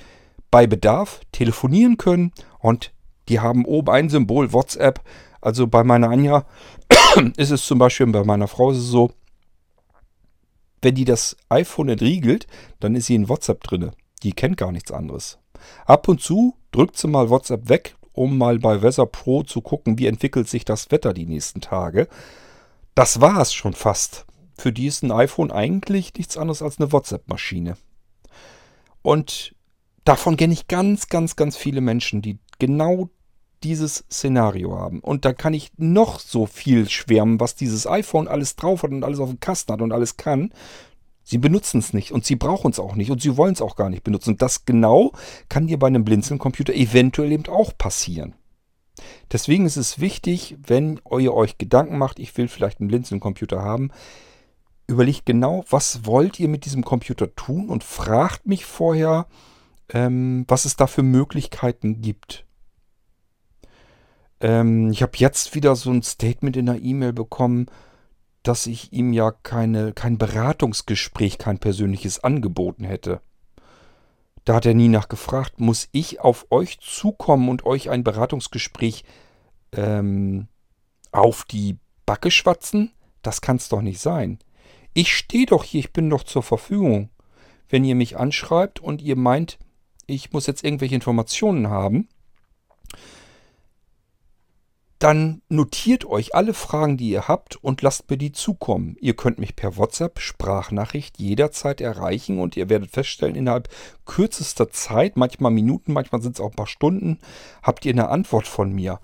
[0.50, 2.92] bei Bedarf telefonieren können und
[3.28, 5.00] die haben oben ein Symbol WhatsApp.
[5.40, 6.44] Also bei meiner Anja
[7.36, 9.10] ist es zum Beispiel, bei meiner Frau ist es so,
[10.82, 12.46] wenn die das iPhone entriegelt,
[12.80, 13.92] dann ist sie in WhatsApp drinne.
[14.22, 15.38] Die kennt gar nichts anderes.
[15.86, 19.98] Ab und zu drückt sie mal WhatsApp weg, um mal bei Weather Pro zu gucken,
[19.98, 22.08] wie entwickelt sich das Wetter die nächsten Tage.
[22.94, 24.26] Das war es schon fast.
[24.56, 27.76] Für die ist ein iPhone eigentlich nichts anderes als eine WhatsApp-Maschine.
[29.02, 29.54] Und
[30.04, 33.08] davon kenne ich ganz, ganz, ganz viele Menschen, die genau
[33.62, 35.00] dieses Szenario haben.
[35.00, 39.04] Und da kann ich noch so viel schwärmen, was dieses iPhone alles drauf hat und
[39.04, 40.52] alles auf dem Kasten hat und alles kann.
[41.22, 43.76] Sie benutzen es nicht und sie brauchen es auch nicht und sie wollen es auch
[43.76, 44.30] gar nicht benutzen.
[44.30, 45.12] Und das genau
[45.48, 48.34] kann dir bei einem Blinzeln-Computer eventuell eben auch passieren.
[49.32, 53.90] Deswegen ist es wichtig, wenn ihr euch Gedanken macht, ich will vielleicht einen Blinzeln-Computer haben,
[54.86, 59.26] überlegt genau, was wollt ihr mit diesem Computer tun und fragt mich vorher,
[59.92, 62.44] ähm, was es da für Möglichkeiten gibt.
[64.40, 67.66] Ähm, ich habe jetzt wieder so ein Statement in der E-Mail bekommen,
[68.42, 73.20] dass ich ihm ja keine, kein Beratungsgespräch, kein persönliches angeboten hätte.
[74.44, 79.04] Da hat er nie nachgefragt, muss ich auf euch zukommen und euch ein Beratungsgespräch
[79.72, 80.48] ähm,
[81.12, 82.92] auf die Backe schwatzen?
[83.22, 84.38] Das kann's doch nicht sein.
[84.94, 87.10] Ich stehe doch hier, ich bin doch zur Verfügung.
[87.68, 89.58] Wenn ihr mich anschreibt und ihr meint,
[90.06, 92.08] ich muss jetzt irgendwelche Informationen haben,
[95.00, 98.96] dann notiert euch alle Fragen, die ihr habt und lasst mir die zukommen.
[99.00, 103.70] Ihr könnt mich per WhatsApp Sprachnachricht jederzeit erreichen und ihr werdet feststellen, innerhalb
[104.04, 107.18] kürzester Zeit, manchmal Minuten, manchmal sind es auch ein paar Stunden,
[107.62, 109.00] habt ihr eine Antwort von mir.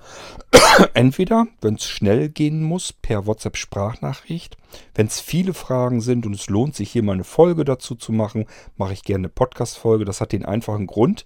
[0.93, 4.59] Entweder, wenn es schnell gehen muss, per WhatsApp Sprachnachricht.
[4.95, 8.13] Wenn es viele Fragen sind und es lohnt sich hier mal eine Folge dazu zu
[8.13, 8.45] machen,
[8.77, 10.05] mache ich gerne eine Podcast-Folge.
[10.05, 11.25] Das hat den einfachen Grund.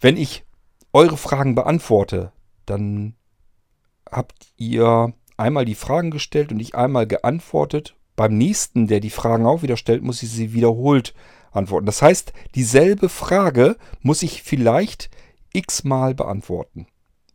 [0.00, 0.42] Wenn ich
[0.92, 2.32] eure Fragen beantworte,
[2.66, 3.14] dann
[4.12, 7.96] habt ihr einmal die Fragen gestellt und ich einmal geantwortet.
[8.16, 11.14] Beim nächsten, der die Fragen auch wieder stellt, muss ich sie wiederholt
[11.52, 11.86] antworten.
[11.86, 15.10] Das heißt, dieselbe Frage muss ich vielleicht
[15.52, 16.86] x-mal beantworten.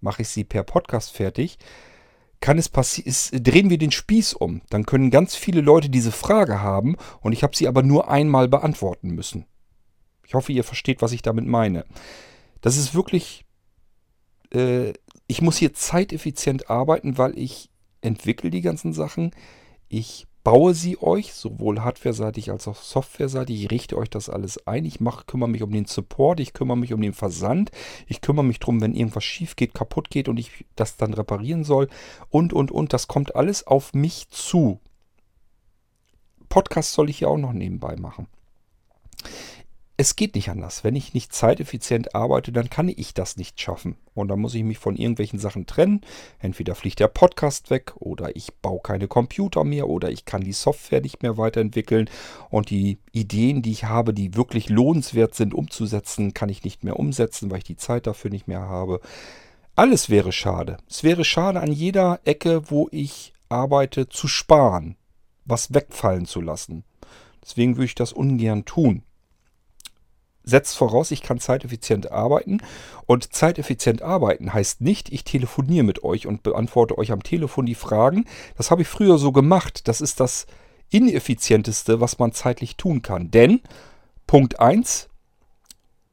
[0.02, 1.58] Mache ich sie per Podcast fertig,
[2.40, 4.62] kann es passieren, drehen wir den Spieß um.
[4.70, 8.48] Dann können ganz viele Leute diese Frage haben und ich habe sie aber nur einmal
[8.48, 9.46] beantworten müssen.
[10.28, 11.86] Ich hoffe, ihr versteht, was ich damit meine.
[12.62, 13.46] Das ist wirklich
[14.54, 14.94] äh,
[15.28, 17.70] ich muss hier zeiteffizient arbeiten, weil ich
[18.02, 19.32] entwickle die ganzen Sachen.
[19.88, 23.64] Ich baue sie euch, sowohl hardware-seitig als auch software-seitig.
[23.64, 24.86] Ich richte euch das alles ein.
[24.86, 27.72] Ich mache, kümmere mich um den Support, ich kümmere mich um den Versand.
[28.08, 31.64] Ich kümmere mich darum, wenn irgendwas schief geht, kaputt geht und ich das dann reparieren
[31.64, 31.90] soll.
[32.30, 32.94] Und, und, und.
[32.94, 34.80] Das kommt alles auf mich zu.
[36.50, 38.28] Podcast soll ich ja auch noch nebenbei machen
[39.98, 40.84] es geht nicht anders.
[40.84, 43.96] Wenn ich nicht zeiteffizient arbeite, dann kann ich das nicht schaffen.
[44.14, 46.02] Und dann muss ich mich von irgendwelchen Sachen trennen.
[46.40, 50.52] Entweder fliegt der Podcast weg oder ich baue keine Computer mehr oder ich kann die
[50.52, 52.10] Software nicht mehr weiterentwickeln.
[52.50, 57.00] Und die Ideen, die ich habe, die wirklich lohnenswert sind umzusetzen, kann ich nicht mehr
[57.00, 59.00] umsetzen, weil ich die Zeit dafür nicht mehr habe.
[59.78, 60.78] Alles wäre schade.
[60.90, 64.98] Es wäre schade an jeder Ecke, wo ich arbeite, zu sparen,
[65.46, 66.84] was wegfallen zu lassen.
[67.42, 69.04] Deswegen würde ich das ungern tun
[70.46, 72.60] setzt voraus, ich kann zeiteffizient arbeiten.
[73.06, 77.76] Und zeiteffizient arbeiten heißt nicht, ich telefoniere mit euch und beantworte euch am Telefon die
[77.76, 78.26] Fragen.
[78.56, 79.88] Das habe ich früher so gemacht.
[79.88, 80.46] Das ist das
[80.90, 83.32] ineffizienteste, was man zeitlich tun kann.
[83.32, 83.62] Denn,
[84.28, 85.10] Punkt 1,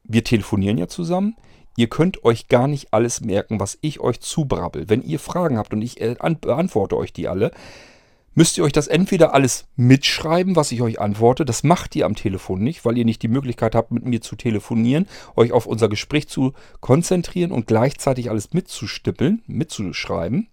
[0.03, 1.35] wir telefonieren ja zusammen.
[1.75, 4.89] Ihr könnt euch gar nicht alles merken, was ich euch zubrabbel.
[4.89, 7.51] Wenn ihr Fragen habt und ich äh, beantworte euch die alle,
[8.35, 11.45] müsst ihr euch das entweder alles mitschreiben, was ich euch antworte.
[11.45, 14.35] Das macht ihr am Telefon nicht, weil ihr nicht die Möglichkeit habt, mit mir zu
[14.35, 20.47] telefonieren, euch auf unser Gespräch zu konzentrieren und gleichzeitig alles mitzustippeln, mitzuschreiben.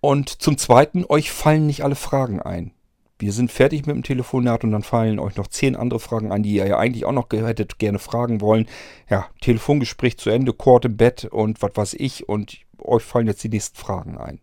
[0.00, 2.72] Und zum Zweiten, euch fallen nicht alle Fragen ein.
[3.18, 6.42] Wir sind fertig mit dem Telefonat und dann fallen euch noch zehn andere Fragen ein,
[6.42, 8.66] die ihr ja eigentlich auch noch hättet gerne fragen wollen.
[9.08, 13.42] Ja, Telefongespräch zu Ende, Kord im Bett und was weiß ich und euch fallen jetzt
[13.42, 14.40] die nächsten Fragen ein.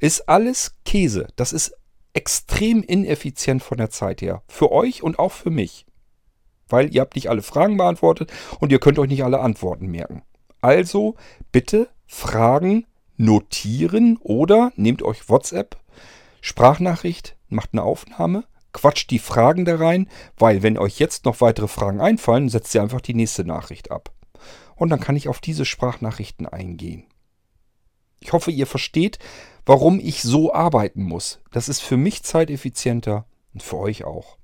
[0.00, 1.28] Ist alles Käse.
[1.36, 1.74] Das ist
[2.14, 4.42] extrem ineffizient von der Zeit her.
[4.48, 5.86] Für euch und auch für mich.
[6.68, 10.22] Weil ihr habt nicht alle Fragen beantwortet und ihr könnt euch nicht alle Antworten merken.
[10.60, 11.16] Also
[11.50, 15.76] bitte Fragen notieren oder nehmt euch WhatsApp,
[16.40, 21.68] Sprachnachricht, macht eine Aufnahme, quatscht die Fragen da rein, weil wenn euch jetzt noch weitere
[21.68, 24.12] Fragen einfallen, setzt ihr einfach die nächste Nachricht ab.
[24.76, 27.04] Und dann kann ich auf diese Sprachnachrichten eingehen.
[28.22, 29.18] Ich hoffe, ihr versteht,
[29.66, 31.40] warum ich so arbeiten muss.
[31.50, 34.38] Das ist für mich zeiteffizienter und für euch auch.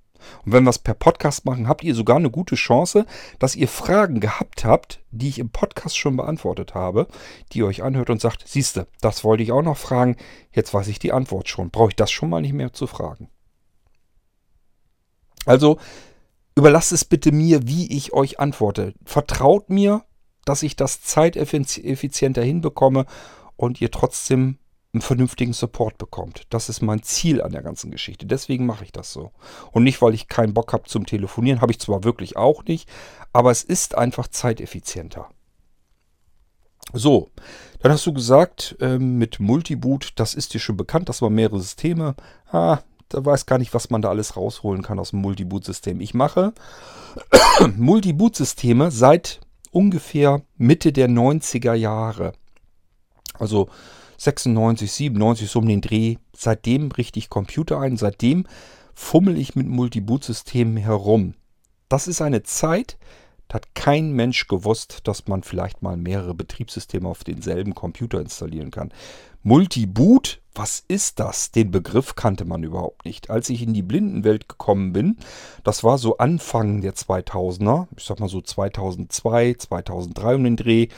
[0.45, 3.07] Und wenn wir es per Podcast machen, habt ihr sogar eine gute Chance,
[3.39, 7.07] dass ihr Fragen gehabt habt, die ich im Podcast schon beantwortet habe,
[7.53, 10.17] die ihr euch anhört und sagt, siehste, das wollte ich auch noch fragen,
[10.53, 11.71] jetzt weiß ich die Antwort schon.
[11.71, 13.29] Brauche ich das schon mal nicht mehr zu fragen.
[15.47, 15.79] Also
[16.57, 18.95] überlasst es bitte mir, wie ich euch antworte.
[19.05, 20.05] Vertraut mir,
[20.45, 23.07] dass ich das zeiteffizienter hinbekomme
[23.59, 24.57] und ihr trotzdem
[24.95, 26.47] einen vernünftigen Support bekommt.
[26.49, 28.25] Das ist mein Ziel an der ganzen Geschichte.
[28.25, 29.33] Deswegen mache ich das so.
[29.71, 31.61] Und nicht, weil ich keinen Bock habe zum Telefonieren.
[31.61, 32.89] Habe ich zwar wirklich auch nicht,
[33.35, 35.29] aber es ist einfach zeiteffizienter.
[36.95, 37.29] So,
[37.81, 41.61] dann hast du gesagt, ähm, mit Multiboot, das ist dir schon bekannt, das waren mehrere
[41.61, 42.15] Systeme.
[42.51, 42.79] Ah,
[43.11, 46.01] da weiß gar nicht, was man da alles rausholen kann aus dem Multiboot-System.
[46.01, 46.55] Ich mache
[47.77, 49.41] Multiboot-Systeme seit
[49.71, 52.33] ungefähr Mitte der 90er Jahre.
[53.39, 53.69] Also
[54.19, 56.17] 96, 97, so um den Dreh.
[56.37, 57.97] Seitdem richte ich Computer ein.
[57.97, 58.47] Seitdem
[58.95, 61.35] fummel ich mit Multiboot-Systemen herum.
[61.89, 62.99] Das ist eine Zeit,
[63.49, 68.71] da hat kein Mensch gewusst, dass man vielleicht mal mehrere Betriebssysteme auf denselben Computer installieren
[68.71, 68.93] kann.
[69.43, 71.51] Multiboot, was ist das?
[71.51, 73.31] Den Begriff kannte man überhaupt nicht.
[73.31, 75.17] Als ich in die Blindenwelt gekommen bin,
[75.65, 80.89] das war so Anfang der 2000er, ich sag mal so 2002, 2003 um den Dreh,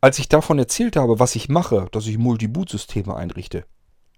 [0.00, 3.64] als ich davon erzählt habe, was ich mache, dass ich Multiboot-Systeme einrichte,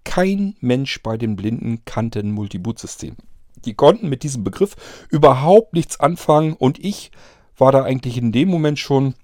[0.04, 3.16] kein Mensch bei den Blinden kannte ein Multiboot-System.
[3.64, 4.76] Die konnten mit diesem Begriff
[5.10, 7.10] überhaupt nichts anfangen und ich
[7.56, 9.14] war da eigentlich in dem Moment schon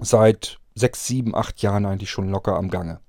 [0.00, 3.00] seit sechs, sieben, acht Jahren eigentlich schon locker am Gange.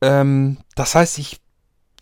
[0.00, 1.40] Ähm, das heißt, ich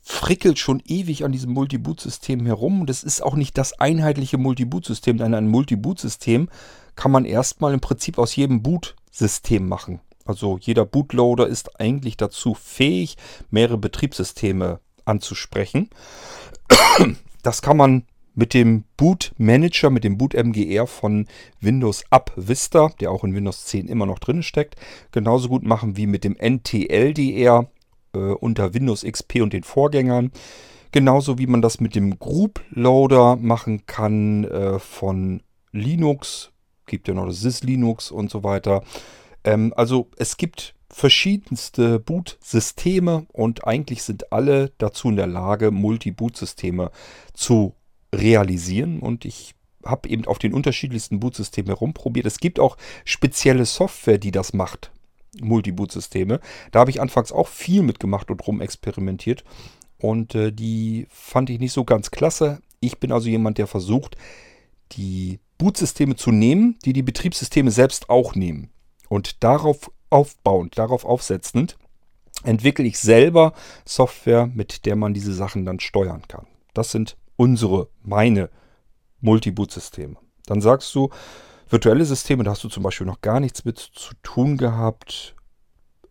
[0.03, 5.35] frickel schon ewig an diesem Multiboot-System herum es ist auch nicht das einheitliche Multiboot-System, denn
[5.35, 6.49] ein Multiboot-System
[7.01, 10.01] kann man erstmal im Prinzip aus jedem Boot-System machen.
[10.27, 13.17] Also jeder Bootloader ist eigentlich dazu fähig,
[13.49, 15.89] mehrere Betriebssysteme anzusprechen.
[17.43, 18.03] Das kann man
[18.35, 21.27] mit dem Boot Manager, mit dem Boot MGR von
[21.59, 24.77] Windows Up Vista, der auch in Windows 10 immer noch drin steckt,
[25.11, 27.71] genauso gut machen wie mit dem NTLDR
[28.13, 30.33] äh, unter Windows XP und den Vorgängern.
[30.93, 36.53] Genauso wie man das mit dem Group Loader machen kann äh, von Linux,
[36.90, 38.83] gibt ja noch das Sys Linux und so weiter.
[39.44, 46.90] Ähm, also es gibt verschiedenste Boot-Systeme und eigentlich sind alle dazu in der Lage, Multi-Boot-Systeme
[47.33, 47.74] zu
[48.14, 52.26] realisieren und ich habe eben auf den unterschiedlichsten Bootsystemen herumprobiert.
[52.26, 54.90] Es gibt auch spezielle Software, die das macht.
[55.40, 56.40] Multi-Boot-Systeme.
[56.72, 59.44] Da habe ich anfangs auch viel mitgemacht und rumexperimentiert.
[59.98, 62.61] Und äh, die fand ich nicht so ganz klasse.
[62.81, 64.16] Ich bin also jemand, der versucht,
[64.92, 68.70] die Bootsysteme zu nehmen, die die Betriebssysteme selbst auch nehmen.
[69.11, 71.77] Und darauf aufbauend, darauf aufsetzend,
[72.44, 73.53] entwickle ich selber
[73.85, 76.46] Software, mit der man diese Sachen dann steuern kann.
[76.73, 78.49] Das sind unsere, meine
[79.20, 80.16] Multiboot-Systeme.
[80.46, 81.11] Dann sagst du,
[81.68, 85.37] virtuelle Systeme, da hast du zum Beispiel noch gar nichts mit zu tun gehabt.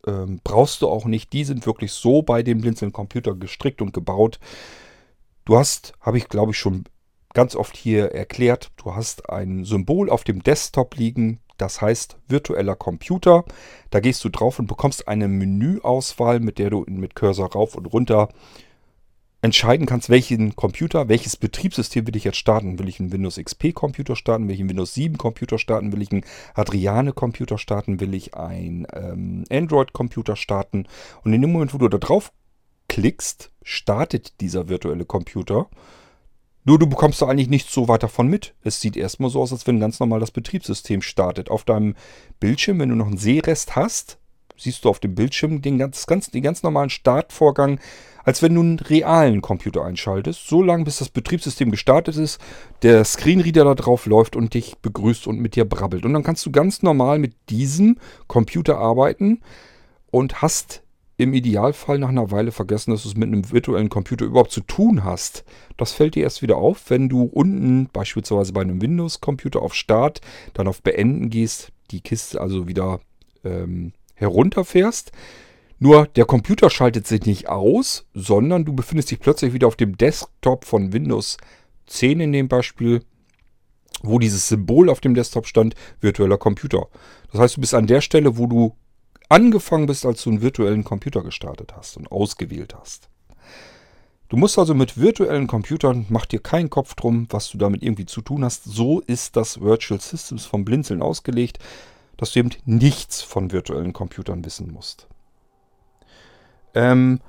[0.05, 1.33] Ähm, brauchst du auch nicht.
[1.33, 4.39] Die sind wirklich so bei dem Blinzeln Computer gestrickt und gebaut.
[5.45, 6.83] Du hast, habe ich glaube ich schon
[7.39, 12.75] ganz oft hier erklärt, du hast ein Symbol auf dem Desktop liegen, das heißt virtueller
[12.75, 13.45] Computer.
[13.91, 17.85] Da gehst du drauf und bekommst eine Menüauswahl, mit der du mit Cursor rauf und
[17.85, 18.27] runter
[19.41, 22.77] entscheiden kannst, welchen Computer, welches Betriebssystem will ich jetzt starten.
[22.77, 24.49] Will ich einen Windows XP Computer starten?
[24.49, 25.93] Will ich einen Windows 7 Computer starten?
[25.93, 26.25] Will ich einen
[26.55, 28.01] Adriane Computer starten?
[28.01, 30.87] Will ich einen ähm, Android Computer starten?
[31.23, 32.33] Und in dem Moment, wo du da drauf
[32.89, 35.69] klickst, startet dieser virtuelle Computer.
[36.69, 38.53] Nur du bekommst da eigentlich nichts so weit davon mit.
[38.61, 41.49] Es sieht erstmal so aus, als wenn ganz normal das Betriebssystem startet.
[41.49, 41.95] Auf deinem
[42.39, 44.19] Bildschirm, wenn du noch einen Sehrest hast,
[44.55, 47.79] siehst du auf dem Bildschirm den ganz, ganz, den ganz normalen Startvorgang
[48.23, 52.39] als wenn du einen realen Computer einschaltest, so lange bis das Betriebssystem gestartet ist,
[52.83, 56.05] der Screenreader da drauf läuft und dich begrüßt und mit dir brabbelt.
[56.05, 59.41] Und dann kannst du ganz normal mit diesem Computer arbeiten
[60.11, 60.83] und hast
[61.19, 64.61] im Idealfall nach einer Weile vergessen, dass du es mit einem virtuellen Computer überhaupt zu
[64.61, 65.43] tun hast.
[65.77, 70.21] Das fällt dir erst wieder auf, wenn du unten beispielsweise bei einem Windows-Computer auf Start,
[70.53, 73.01] dann auf Beenden gehst, die Kiste also wieder
[73.43, 75.11] ähm, herunterfährst
[75.79, 79.97] nur der Computer schaltet sich nicht aus, sondern du befindest dich plötzlich wieder auf dem
[79.97, 81.37] Desktop von Windows
[81.87, 83.01] 10 in dem Beispiel,
[84.03, 86.87] wo dieses Symbol auf dem Desktop stand, virtueller Computer.
[87.31, 88.75] Das heißt, du bist an der Stelle, wo du
[89.29, 93.09] angefangen bist, als du einen virtuellen Computer gestartet hast und ausgewählt hast.
[94.27, 98.05] Du musst also mit virtuellen Computern, mach dir keinen Kopf drum, was du damit irgendwie
[98.05, 98.63] zu tun hast.
[98.63, 101.57] So ist das Virtual Systems vom Blinzeln ausgelegt,
[102.17, 105.07] dass du eben nichts von virtuellen Computern wissen musst.
[106.75, 107.21] Ähm,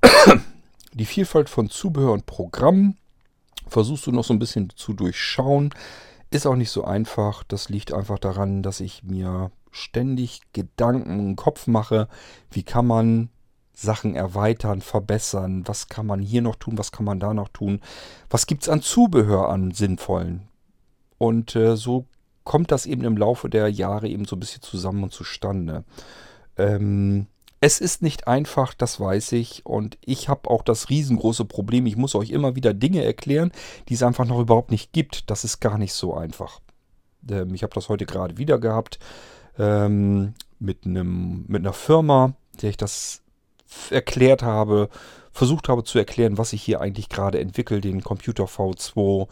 [0.92, 2.98] die Vielfalt von Zubehör und Programmen
[3.66, 5.70] versuchst du noch so ein bisschen zu durchschauen.
[6.30, 7.42] Ist auch nicht so einfach.
[7.42, 12.08] Das liegt einfach daran, dass ich mir ständig Gedanken im Kopf mache.
[12.50, 13.28] Wie kann man
[13.72, 15.66] Sachen erweitern, verbessern?
[15.66, 16.78] Was kann man hier noch tun?
[16.78, 17.80] Was kann man da noch tun?
[18.30, 20.48] Was gibt es an Zubehör an sinnvollen?
[21.18, 22.06] Und äh, so
[22.44, 25.84] kommt das eben im Laufe der Jahre eben so ein bisschen zusammen und zustande.
[26.56, 27.26] Ähm,
[27.60, 29.66] es ist nicht einfach, das weiß ich.
[29.66, 31.86] Und ich habe auch das riesengroße Problem.
[31.86, 33.50] Ich muss euch immer wieder Dinge erklären,
[33.88, 35.30] die es einfach noch überhaupt nicht gibt.
[35.30, 36.60] Das ist gar nicht so einfach.
[37.28, 39.00] Ähm, ich habe das heute gerade wieder gehabt
[39.58, 43.22] ähm, mit, einem, mit einer Firma, der ich das
[43.90, 44.88] erklärt habe,
[45.32, 49.28] versucht habe zu erklären, was ich hier eigentlich gerade entwickle, den Computer V2,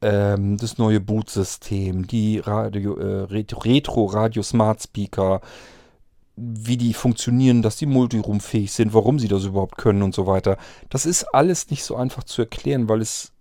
[0.00, 5.40] ähm, das neue Bootsystem, die Radio, äh, Retro Radio Smart Speaker,
[6.36, 10.56] wie die funktionieren, dass die multiroomfähig sind, warum sie das überhaupt können und so weiter.
[10.88, 13.32] Das ist alles nicht so einfach zu erklären, weil es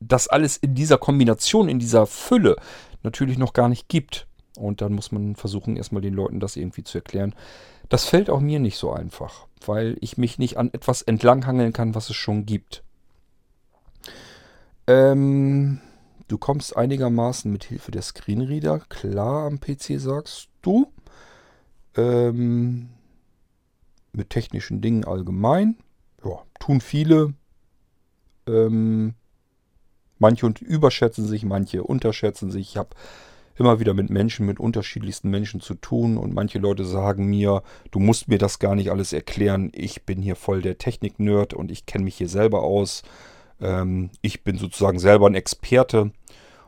[0.00, 2.56] das alles in dieser Kombination, in dieser Fülle
[3.02, 4.26] natürlich noch gar nicht gibt.
[4.56, 7.34] Und dann muss man versuchen, erstmal den Leuten das irgendwie zu erklären.
[7.88, 11.94] Das fällt auch mir nicht so einfach, weil ich mich nicht an etwas entlanghangeln kann,
[11.94, 12.82] was es schon gibt.
[14.86, 15.80] Ähm,
[16.28, 20.92] du kommst einigermaßen mit Hilfe der Screenreader klar am PC, sagst du.
[21.96, 22.88] Ähm,
[24.12, 25.76] mit technischen Dingen allgemein.
[26.24, 27.34] Ja, tun viele.
[28.46, 29.14] Ähm,
[30.18, 32.70] manche überschätzen sich, manche unterschätzen sich.
[32.70, 32.90] Ich habe
[33.56, 37.98] immer wieder mit Menschen, mit unterschiedlichsten Menschen zu tun und manche Leute sagen mir, du
[37.98, 39.70] musst mir das gar nicht alles erklären.
[39.74, 43.02] Ich bin hier voll der Technik-Nerd und ich kenne mich hier selber aus.
[43.60, 46.12] Ähm, ich bin sozusagen selber ein Experte.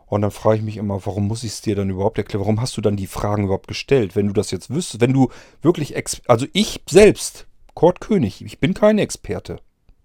[0.07, 2.43] Und dann frage ich mich immer, warum muss ich es dir dann überhaupt erklären?
[2.43, 5.01] Warum hast du dann die Fragen überhaupt gestellt, wenn du das jetzt wüsstest?
[5.01, 5.31] Wenn du
[5.63, 9.59] wirklich, Ex also ich selbst, Kurt König, ich bin kein Experte.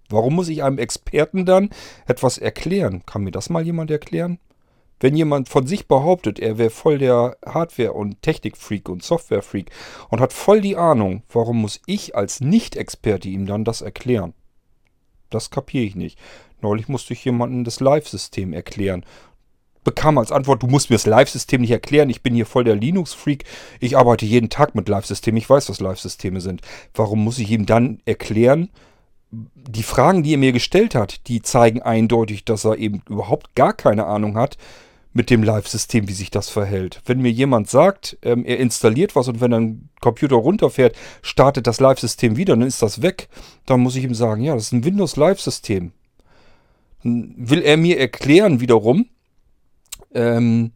[0.10, 1.70] Warum muss ich einem Experten dann
[2.08, 3.04] etwas erklären?
[3.06, 4.40] Kann mir das mal jemand erklären?
[5.00, 9.72] Wenn jemand von sich behauptet, er wäre voll der Hardware- und Technikfreak und Softwarefreak
[10.10, 14.34] und hat voll die Ahnung, warum muss ich als Nicht-Experte ihm dann das erklären?
[15.30, 16.20] Das kapiere ich nicht.
[16.62, 19.06] Neulich musste ich jemandem das Live-System erklären
[19.84, 22.76] bekam als Antwort, du musst mir das Live-System nicht erklären, ich bin hier voll der
[22.76, 23.46] Linux-Freak,
[23.80, 26.62] ich arbeite jeden Tag mit Live-Systemen, ich weiß, was Live-Systeme sind.
[26.94, 28.70] Warum muss ich ihm dann erklären,
[29.32, 33.74] die Fragen, die er mir gestellt hat, die zeigen eindeutig, dass er eben überhaupt gar
[33.74, 34.58] keine Ahnung hat
[35.12, 37.02] mit dem Live-System, wie sich das verhält.
[37.06, 41.80] Wenn mir jemand sagt, ähm, er installiert was und wenn ein Computer runterfährt, startet das
[41.80, 43.28] Live-System wieder, dann ist das weg,
[43.66, 45.92] dann muss ich ihm sagen, ja, das ist ein Windows-Live-System.
[47.04, 49.08] Will er mir erklären wiederum,
[50.14, 50.72] ähm,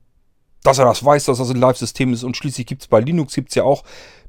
[0.64, 3.36] dass er das weiß, dass das ein Live-System ist und schließlich gibt es bei Linux
[3.36, 3.84] gibt's ja auch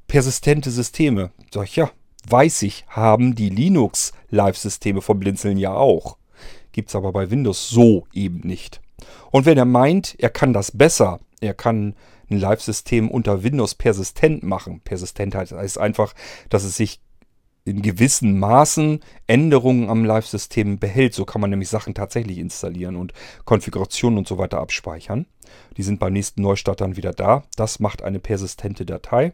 [0.06, 1.30] persistente Systeme.
[1.52, 1.90] Sag ich, ja,
[2.28, 6.18] weiß ich, haben die Linux-Live-Systeme vom Blinzeln ja auch.
[6.72, 8.80] Gibt es aber bei Windows so eben nicht.
[9.30, 11.94] Und wenn er meint, er kann das besser, er kann
[12.30, 14.80] ein Live-System unter Windows persistent machen.
[14.80, 16.14] Persistent heißt einfach,
[16.48, 17.00] dass es sich
[17.64, 21.14] in gewissen Maßen Änderungen am Live-System behält.
[21.14, 23.12] So kann man nämlich Sachen tatsächlich installieren und
[23.44, 25.26] Konfigurationen und so weiter abspeichern.
[25.76, 27.44] Die sind beim nächsten Neustart dann wieder da.
[27.56, 29.32] Das macht eine persistente Datei.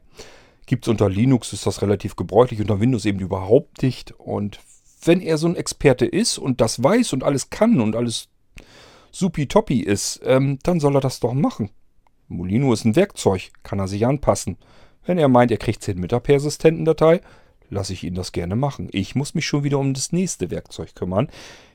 [0.67, 4.13] Gibt es unter Linux, ist das relativ gebräuchlich, unter Windows eben überhaupt nicht.
[4.13, 4.61] Und
[5.05, 8.29] wenn er so ein Experte ist und das weiß und alles kann und alles
[9.11, 11.71] supi-toppi ist, ähm, dann soll er das doch machen.
[12.29, 14.57] Molino ist ein Werkzeug, kann er sich anpassen.
[15.05, 17.21] Wenn er meint, er kriegt es hin mit der persistenten Datei,
[17.71, 18.89] lasse ich ihn das gerne machen.
[18.93, 21.29] Ich muss mich schon wieder um das nächste Werkzeug kümmern.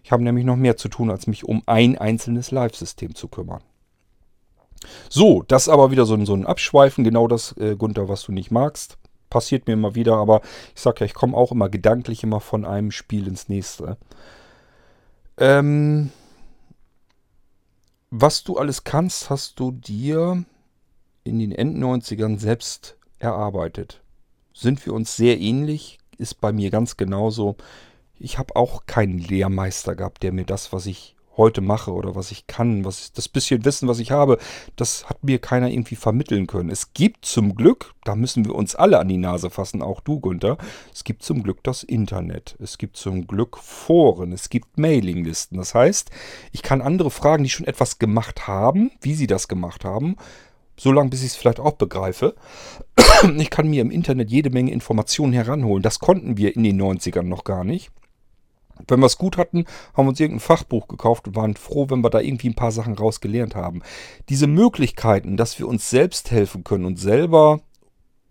[0.03, 3.61] Ich habe nämlich noch mehr zu tun, als mich um ein einzelnes Live-System zu kümmern.
[5.09, 8.23] So, das ist aber wieder so ein, so ein Abschweifen, genau das, äh, Gunther, was
[8.23, 8.97] du nicht magst.
[9.29, 10.41] Passiert mir immer wieder, aber
[10.75, 13.97] ich sage ja, ich komme auch immer gedanklich immer von einem Spiel ins nächste.
[15.37, 16.11] Ähm,
[18.21, 20.45] was du alles kannst, hast du dir
[21.23, 24.01] in den End-90ern selbst erarbeitet
[24.55, 25.99] sind wir uns sehr ähnlich.
[26.17, 27.57] Ist bei mir ganz genauso.
[28.17, 32.31] Ich habe auch keinen Lehrmeister gehabt, der mir das, was ich heute mache oder was
[32.31, 34.37] ich kann, was das bisschen Wissen, was ich habe,
[34.75, 36.69] das hat mir keiner irgendwie vermitteln können.
[36.69, 40.19] Es gibt zum Glück, da müssen wir uns alle an die Nase fassen, auch du,
[40.19, 40.57] Gunther,
[40.93, 42.55] es gibt zum Glück das Internet.
[42.59, 45.57] Es gibt zum Glück Foren, es gibt Mailinglisten.
[45.57, 46.11] Das heißt,
[46.51, 50.15] ich kann andere fragen, die schon etwas gemacht haben, wie sie das gemacht haben,
[50.77, 52.35] so lange, bis ich es vielleicht auch begreife.
[53.37, 55.81] Ich kann mir im Internet jede Menge Informationen heranholen.
[55.81, 57.89] Das konnten wir in den 90ern noch gar nicht.
[58.87, 62.03] Wenn wir es gut hatten, haben wir uns irgendein Fachbuch gekauft und waren froh, wenn
[62.03, 63.81] wir da irgendwie ein paar Sachen rausgelernt haben.
[64.29, 67.61] Diese Möglichkeiten, dass wir uns selbst helfen können und selber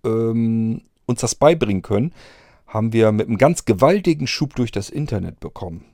[0.04, 2.12] ähm, uns das beibringen können,
[2.66, 5.84] haben wir mit einem ganz gewaltigen Schub durch das Internet bekommen.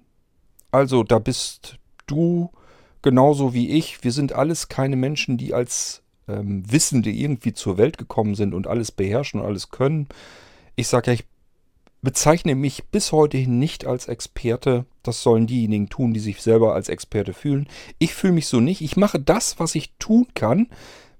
[0.70, 2.50] Also da bist du
[3.02, 4.02] genauso wie ich.
[4.04, 8.66] Wir sind alles keine Menschen, die als ähm, Wissende irgendwie zur Welt gekommen sind und
[8.66, 10.08] alles beherrschen und alles können.
[10.76, 11.24] Ich sage ja, ich
[12.02, 14.86] bezeichne mich bis heute nicht als Experte.
[15.02, 17.68] Das sollen diejenigen tun, die sich selber als Experte fühlen.
[17.98, 18.80] Ich fühle mich so nicht.
[18.80, 20.68] Ich mache das, was ich tun kann,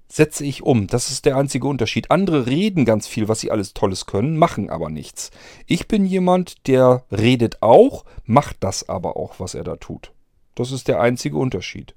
[0.07, 0.87] setze ich um.
[0.87, 2.11] Das ist der einzige Unterschied.
[2.11, 5.31] Andere reden ganz viel, was sie alles Tolles können, machen aber nichts.
[5.67, 10.11] Ich bin jemand, der redet auch, macht das aber auch, was er da tut.
[10.55, 11.95] Das ist der einzige Unterschied.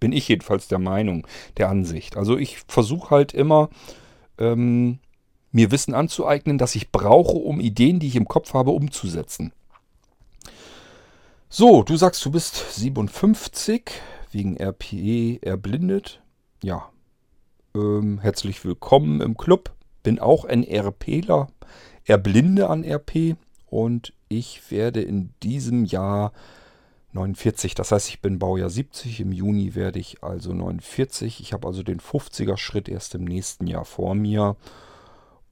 [0.00, 2.16] Bin ich jedenfalls der Meinung, der Ansicht.
[2.16, 3.68] Also ich versuche halt immer,
[4.38, 4.98] ähm,
[5.52, 9.52] mir Wissen anzueignen, das ich brauche, um Ideen, die ich im Kopf habe, umzusetzen.
[11.48, 13.90] So, du sagst, du bist 57,
[14.32, 16.20] wegen RPE erblindet.
[16.62, 16.90] Ja,
[17.74, 19.72] ähm, herzlich willkommen im Club.
[20.02, 21.48] Bin auch ein RPler,
[22.04, 23.36] erblinde an RP
[23.66, 26.32] und ich werde in diesem Jahr
[27.12, 27.74] 49.
[27.74, 29.20] Das heißt, ich bin Baujahr 70.
[29.20, 31.40] Im Juni werde ich also 49.
[31.40, 34.56] Ich habe also den 50er Schritt erst im nächsten Jahr vor mir.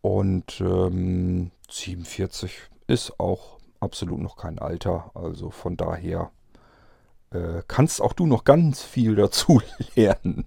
[0.07, 2.53] Und ähm, 47
[2.87, 5.11] ist auch absolut noch kein Alter.
[5.15, 6.31] Also von daher
[7.33, 9.61] äh, kannst auch du noch ganz viel dazu
[9.97, 10.45] lernen.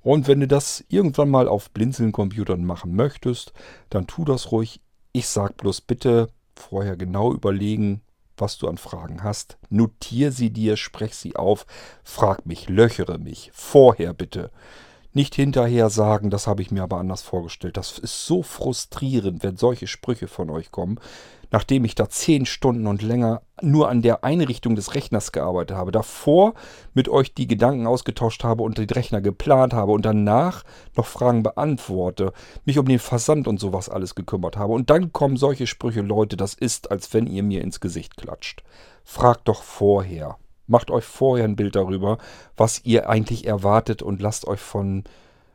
[0.00, 3.52] Und wenn du das irgendwann mal auf Blinzeln-Computern machen möchtest,
[3.90, 4.80] dann tu das ruhig.
[5.10, 8.02] Ich sag bloß bitte vorher genau überlegen,
[8.36, 9.58] was du an Fragen hast.
[9.70, 11.66] Notier sie dir, sprech sie auf,
[12.04, 13.50] frag mich, löchere mich.
[13.52, 14.52] Vorher bitte.
[15.12, 17.76] Nicht hinterher sagen, das habe ich mir aber anders vorgestellt.
[17.76, 21.00] Das ist so frustrierend, wenn solche Sprüche von euch kommen
[21.50, 25.90] nachdem ich da zehn Stunden und länger nur an der Einrichtung des Rechners gearbeitet habe,
[25.90, 26.54] davor
[26.94, 30.64] mit euch die Gedanken ausgetauscht habe und den Rechner geplant habe und danach
[30.96, 32.32] noch Fragen beantworte,
[32.64, 34.72] mich um den Versand und sowas alles gekümmert habe.
[34.72, 38.62] Und dann kommen solche Sprüche, Leute, das ist, als wenn ihr mir ins Gesicht klatscht.
[39.04, 40.36] Fragt doch vorher.
[40.68, 42.18] Macht euch vorher ein Bild darüber,
[42.56, 45.04] was ihr eigentlich erwartet und lasst euch von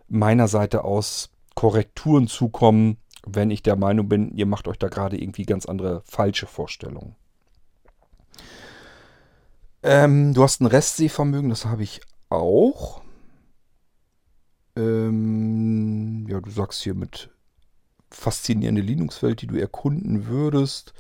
[0.10, 5.18] meiner Seite aus Korrekturen zukommen, wenn ich der Meinung bin, ihr macht euch da gerade
[5.18, 7.16] irgendwie ganz andere falsche Vorstellungen.
[9.82, 13.02] Ähm, du hast ein Restsehvermögen, das habe ich auch.
[14.76, 17.30] Ähm, ja, du sagst hier mit
[18.10, 20.94] faszinierende Linux-Welt, die du erkunden würdest.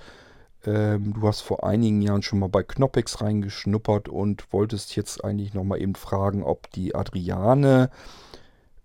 [0.65, 5.53] Ähm, du hast vor einigen Jahren schon mal bei Knoppix reingeschnuppert und wolltest jetzt eigentlich
[5.53, 7.89] nochmal eben fragen, ob die Adriane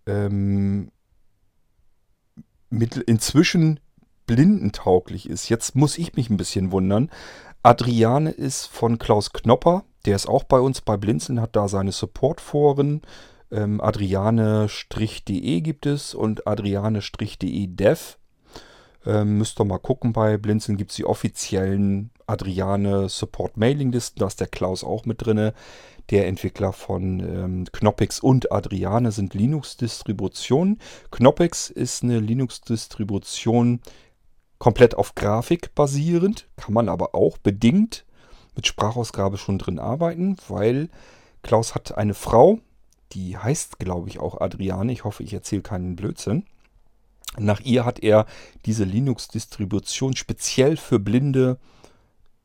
[0.06, 0.90] ähm,
[2.70, 3.80] mit, inzwischen
[4.26, 5.48] blindentauglich ist.
[5.48, 7.10] Jetzt muss ich mich ein bisschen wundern.
[7.62, 9.84] Adriane ist von Klaus Knopper.
[10.04, 13.02] Der ist auch bei uns bei Blinzeln, hat da seine Supportforen.
[13.50, 18.18] Ähm, Adriane-de gibt es und Adriane-de dev.
[19.06, 24.18] Ähm, müsst ihr mal gucken, bei Blinzeln gibt es die offiziellen Adriane Support Mailing Listen.
[24.18, 25.52] Da ist der Klaus auch mit drin.
[26.10, 30.78] Der Entwickler von ähm, Knoppix und Adriane sind Linux-Distributionen.
[31.10, 33.80] Knoppix ist eine Linux-Distribution
[34.58, 38.04] komplett auf Grafik basierend, kann man aber auch bedingt
[38.56, 40.88] mit Sprachausgabe schon drin arbeiten, weil
[41.42, 42.58] Klaus hat eine Frau,
[43.12, 44.92] die heißt, glaube ich, auch Adriane.
[44.92, 46.44] Ich hoffe, ich erzähle keinen Blödsinn.
[47.36, 48.26] Nach ihr hat er
[48.64, 51.58] diese Linux-Distribution speziell für Blinde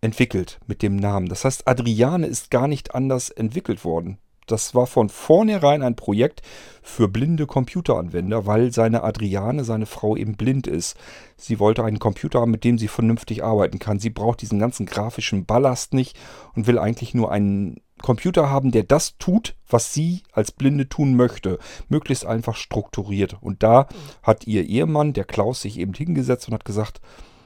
[0.01, 1.29] entwickelt mit dem Namen.
[1.29, 4.17] Das heißt, Adriane ist gar nicht anders entwickelt worden.
[4.47, 6.41] Das war von vornherein ein Projekt
[6.81, 10.97] für blinde Computeranwender, weil seine Adriane, seine Frau, eben blind ist.
[11.37, 13.99] Sie wollte einen Computer haben, mit dem sie vernünftig arbeiten kann.
[13.99, 16.17] Sie braucht diesen ganzen grafischen Ballast nicht
[16.55, 21.15] und will eigentlich nur einen Computer haben, der das tut, was sie als Blinde tun
[21.15, 21.57] möchte.
[21.87, 23.37] Möglichst einfach strukturiert.
[23.39, 23.87] Und da
[24.21, 26.99] hat ihr Ehemann, der Klaus, sich eben hingesetzt und hat gesagt,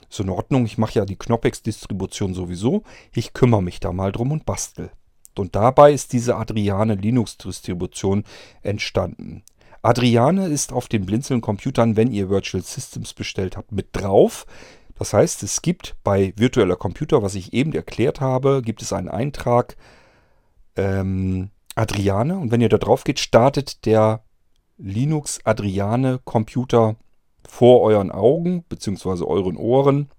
[0.09, 2.83] ist in Ordnung, ich mache ja die Knoppix-Distribution sowieso.
[3.13, 4.89] Ich kümmere mich da mal drum und bastel.
[5.39, 8.23] Und dabei ist diese Adriane Linux-Distribution
[8.61, 9.43] entstanden.
[9.81, 14.45] Adriane ist auf den Blinzeln-Computern, wenn ihr Virtual Systems bestellt habt, mit drauf.
[14.95, 19.09] Das heißt, es gibt bei virtueller Computer, was ich eben erklärt habe, gibt es einen
[19.09, 19.77] Eintrag
[20.75, 22.37] ähm, Adriane.
[22.37, 24.23] Und wenn ihr da drauf geht, startet der
[24.77, 26.95] Linux Adriane Computer
[27.47, 29.23] vor euren Augen bzw.
[29.23, 30.09] euren Ohren.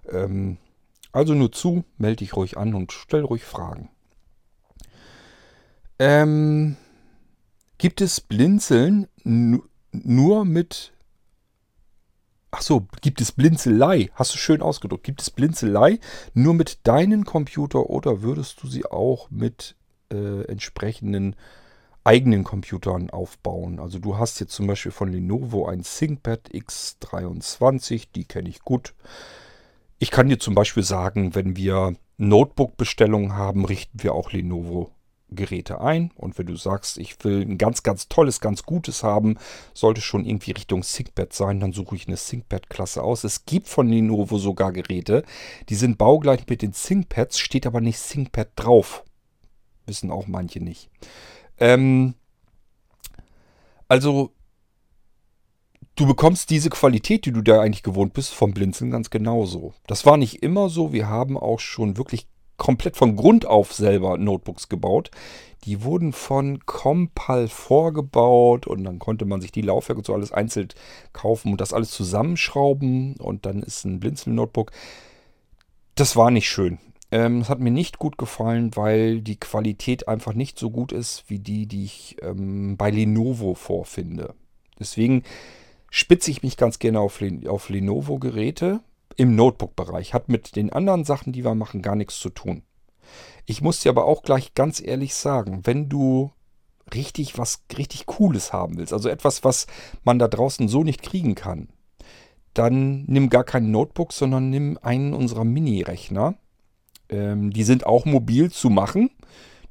[0.08, 0.58] Ähm,
[1.10, 3.90] also nur zu, melde dich ruhig an und stell ruhig Fragen.
[5.98, 6.76] Ähm,
[7.78, 10.92] gibt es Blinzeln nur mit
[12.54, 14.10] Ach so, gibt es Blinzelei?
[14.14, 15.04] Hast du schön ausgedrückt.
[15.04, 15.98] Gibt es Blinzelei
[16.34, 19.74] nur mit deinem Computer oder würdest du sie auch mit
[20.12, 21.34] äh, entsprechenden
[22.04, 23.80] eigenen Computern aufbauen?
[23.80, 28.92] Also du hast jetzt zum Beispiel von Lenovo ein ThinkPad X23, die kenne ich gut.
[29.98, 34.90] Ich kann dir zum Beispiel sagen, wenn wir Notebook-Bestellungen haben, richten wir auch Lenovo
[35.32, 36.10] Geräte ein.
[36.16, 39.36] Und wenn du sagst, ich will ein ganz, ganz tolles, ganz gutes haben,
[39.74, 43.24] sollte schon irgendwie Richtung ThinkPad sein, dann suche ich eine ThinkPad-Klasse aus.
[43.24, 45.24] Es gibt von Lenovo sogar Geräte,
[45.68, 49.04] die sind baugleich mit den ThinkPads, steht aber nicht ThinkPad drauf.
[49.86, 50.90] Wissen auch manche nicht.
[51.58, 52.14] Ähm,
[53.88, 54.32] also,
[55.96, 59.74] du bekommst diese Qualität, die du da eigentlich gewohnt bist, vom Blinzeln ganz genauso.
[59.86, 60.92] Das war nicht immer so.
[60.92, 62.26] Wir haben auch schon wirklich
[62.62, 65.10] komplett von Grund auf selber Notebooks gebaut.
[65.64, 70.30] Die wurden von Compal vorgebaut und dann konnte man sich die Laufwerke und so alles
[70.30, 70.68] einzeln
[71.12, 74.70] kaufen und das alles zusammenschrauben und dann ist ein Blinzel-Notebook.
[75.96, 76.78] Das war nicht schön.
[77.10, 81.24] Ähm, das hat mir nicht gut gefallen, weil die Qualität einfach nicht so gut ist
[81.26, 84.34] wie die, die ich ähm, bei Lenovo vorfinde.
[84.78, 85.24] Deswegen
[85.90, 88.78] spitze ich mich ganz gerne auf, auf Lenovo-Geräte
[89.16, 90.14] im Notebook-Bereich.
[90.14, 92.62] Hat mit den anderen Sachen, die wir machen, gar nichts zu tun.
[93.46, 96.30] Ich muss dir aber auch gleich ganz ehrlich sagen, wenn du
[96.94, 99.66] richtig was richtig Cooles haben willst, also etwas, was
[100.04, 101.68] man da draußen so nicht kriegen kann,
[102.54, 106.34] dann nimm gar kein Notebook, sondern nimm einen unserer Mini-Rechner.
[107.08, 109.10] Ähm, die sind auch mobil zu machen.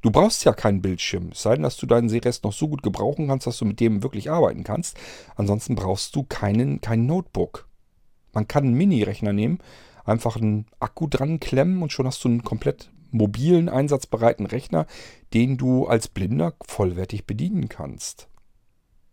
[0.00, 1.30] Du brauchst ja keinen Bildschirm.
[1.30, 3.78] Es sei denn, dass du deinen Seerest noch so gut gebrauchen kannst, dass du mit
[3.78, 4.98] dem wirklich arbeiten kannst.
[5.36, 7.68] Ansonsten brauchst du keinen, kein Notebook.
[8.32, 9.58] Man kann einen Mini-Rechner nehmen,
[10.04, 14.86] einfach einen Akku dran klemmen und schon hast du einen komplett mobilen, einsatzbereiten Rechner,
[15.34, 18.28] den du als Blinder vollwertig bedienen kannst.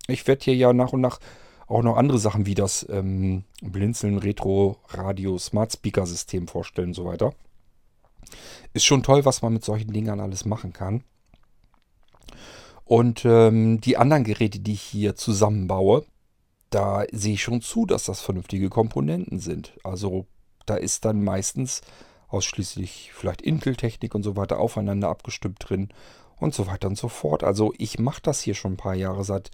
[0.08, 1.20] Ich werde hier ja nach und nach
[1.68, 6.94] auch noch andere Sachen wie das ähm, Blinzeln Retro Radio Smart Speaker System vorstellen und
[6.96, 7.34] so weiter.
[8.74, 11.04] Ist schon toll, was man mit solchen Dingern alles machen kann.
[12.86, 16.06] Und ähm, die anderen Geräte, die ich hier zusammenbaue,
[16.70, 19.74] da sehe ich schon zu, dass das vernünftige Komponenten sind.
[19.84, 20.26] Also
[20.66, 21.82] da ist dann meistens
[22.28, 25.90] ausschließlich vielleicht Intel-Technik und so weiter aufeinander abgestimmt drin
[26.38, 27.44] und so weiter und so fort.
[27.44, 29.50] Also ich mache das hier schon ein paar Jahre seit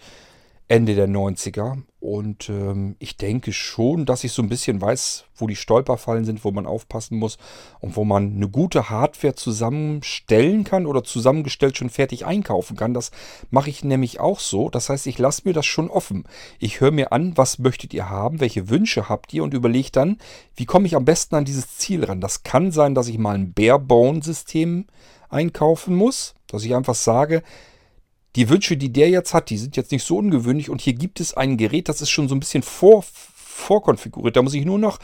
[0.68, 1.84] Ende der 90er.
[2.00, 6.44] Und ähm, ich denke schon, dass ich so ein bisschen weiß, wo die Stolperfallen sind,
[6.44, 7.38] wo man aufpassen muss
[7.82, 12.94] und wo man eine gute Hardware zusammenstellen kann oder zusammengestellt schon fertig einkaufen kann.
[12.94, 13.12] Das
[13.50, 14.70] mache ich nämlich auch so.
[14.70, 16.26] Das heißt, ich lasse mir das schon offen.
[16.60, 20.18] Ich höre mir an, was möchtet ihr haben, welche Wünsche habt ihr und überlege dann,
[20.56, 22.22] wie komme ich am besten an dieses Ziel ran.
[22.22, 24.86] Das kann sein, dass ich mal ein Barebone-System
[25.30, 27.44] einkaufen muss, dass ich einfach sage,
[28.36, 30.70] die Wünsche, die der jetzt hat, die sind jetzt nicht so ungewöhnlich.
[30.70, 34.36] Und hier gibt es ein Gerät, das ist schon so ein bisschen vor, vorkonfiguriert.
[34.36, 35.00] Da muss ich nur noch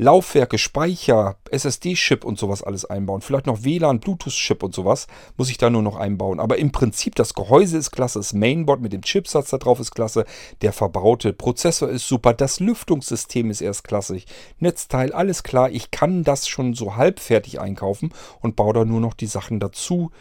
[0.00, 3.20] Laufwerke, Speicher, SSD-Chip und sowas alles einbauen.
[3.20, 6.38] Vielleicht noch WLAN, Bluetooth-Chip und sowas muss ich da nur noch einbauen.
[6.38, 9.90] Aber im Prinzip, das Gehäuse ist klasse, das Mainboard mit dem Chipsatz da drauf ist
[9.90, 10.24] klasse,
[10.62, 14.24] der verbaute Prozessor ist super, das Lüftungssystem ist erst klassisch,
[14.60, 15.68] Netzteil, alles klar.
[15.72, 20.12] Ich kann das schon so halbfertig einkaufen und baue da nur noch die Sachen dazu,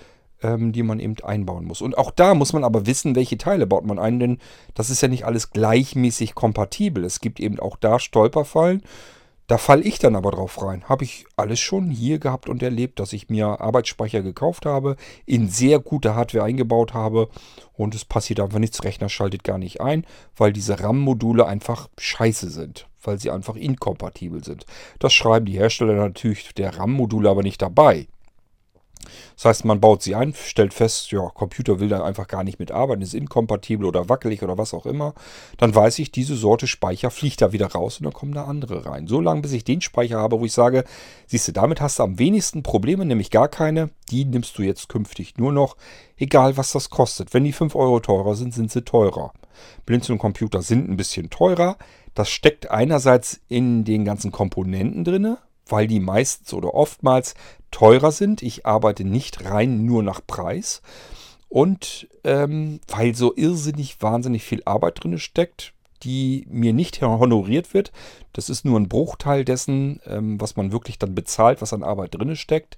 [0.41, 1.81] ähm, die man eben einbauen muss.
[1.81, 4.39] Und auch da muss man aber wissen, welche Teile baut man ein, denn
[4.73, 7.03] das ist ja nicht alles gleichmäßig kompatibel.
[7.03, 8.83] Es gibt eben auch da Stolperfallen.
[9.47, 10.83] Da falle ich dann aber drauf rein.
[10.89, 15.47] Habe ich alles schon hier gehabt und erlebt, dass ich mir Arbeitsspeicher gekauft habe, in
[15.47, 17.29] sehr gute Hardware eingebaut habe
[17.73, 18.83] und es passiert einfach nichts.
[18.83, 24.43] Rechner schaltet gar nicht ein, weil diese RAM-Module einfach scheiße sind, weil sie einfach inkompatibel
[24.43, 24.65] sind.
[24.99, 28.07] Das schreiben die Hersteller natürlich der RAM-Module aber nicht dabei.
[29.35, 32.59] Das heißt, man baut sie ein, stellt fest, ja, Computer will dann einfach gar nicht
[32.59, 35.13] mitarbeiten, ist inkompatibel oder wackelig oder was auch immer.
[35.57, 38.85] Dann weiß ich, diese Sorte Speicher fliegt da wieder raus und dann kommen da andere
[38.85, 39.07] rein.
[39.07, 40.83] So lange, bis ich den Speicher habe, wo ich sage,
[41.25, 43.89] siehst du, damit hast du am wenigsten Probleme, nämlich gar keine.
[44.09, 45.77] Die nimmst du jetzt künftig nur noch,
[46.17, 47.33] egal was das kostet.
[47.33, 49.33] Wenn die 5 Euro teurer sind, sind sie teurer.
[49.85, 51.77] Blinzeln-Computer sind ein bisschen teurer.
[52.13, 55.37] Das steckt einerseits in den ganzen Komponenten drin,
[55.71, 57.35] weil die meistens oder oftmals
[57.71, 58.41] teurer sind.
[58.41, 60.81] Ich arbeite nicht rein nur nach Preis.
[61.49, 67.91] Und ähm, weil so irrsinnig, wahnsinnig viel Arbeit drin steckt, die mir nicht honoriert wird.
[68.33, 72.15] Das ist nur ein Bruchteil dessen, ähm, was man wirklich dann bezahlt, was an Arbeit
[72.15, 72.77] drin steckt.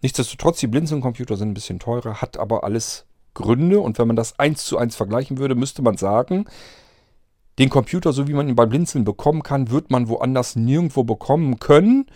[0.00, 3.80] Nichtsdestotrotz, die Blinzeln-Computer sind ein bisschen teurer, hat aber alles Gründe.
[3.80, 6.46] Und wenn man das eins zu eins vergleichen würde, müsste man sagen,
[7.58, 11.58] den Computer, so wie man ihn bei Blinzeln bekommen kann, wird man woanders nirgendwo bekommen
[11.58, 12.06] können,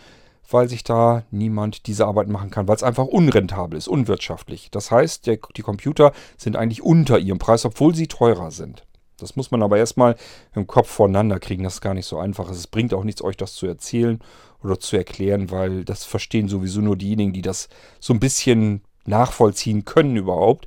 [0.50, 4.70] weil sich da niemand diese Arbeit machen kann, weil es einfach unrentabel ist, unwirtschaftlich.
[4.70, 8.84] Das heißt, der, die Computer sind eigentlich unter ihrem Preis, obwohl sie teurer sind.
[9.18, 10.16] Das muss man aber erstmal
[10.54, 11.64] im Kopf voneinander kriegen.
[11.64, 12.50] Das ist gar nicht so einfach.
[12.50, 14.20] Es bringt auch nichts, euch das zu erzählen
[14.62, 17.68] oder zu erklären, weil das verstehen sowieso nur diejenigen, die das
[17.98, 20.66] so ein bisschen nachvollziehen können überhaupt.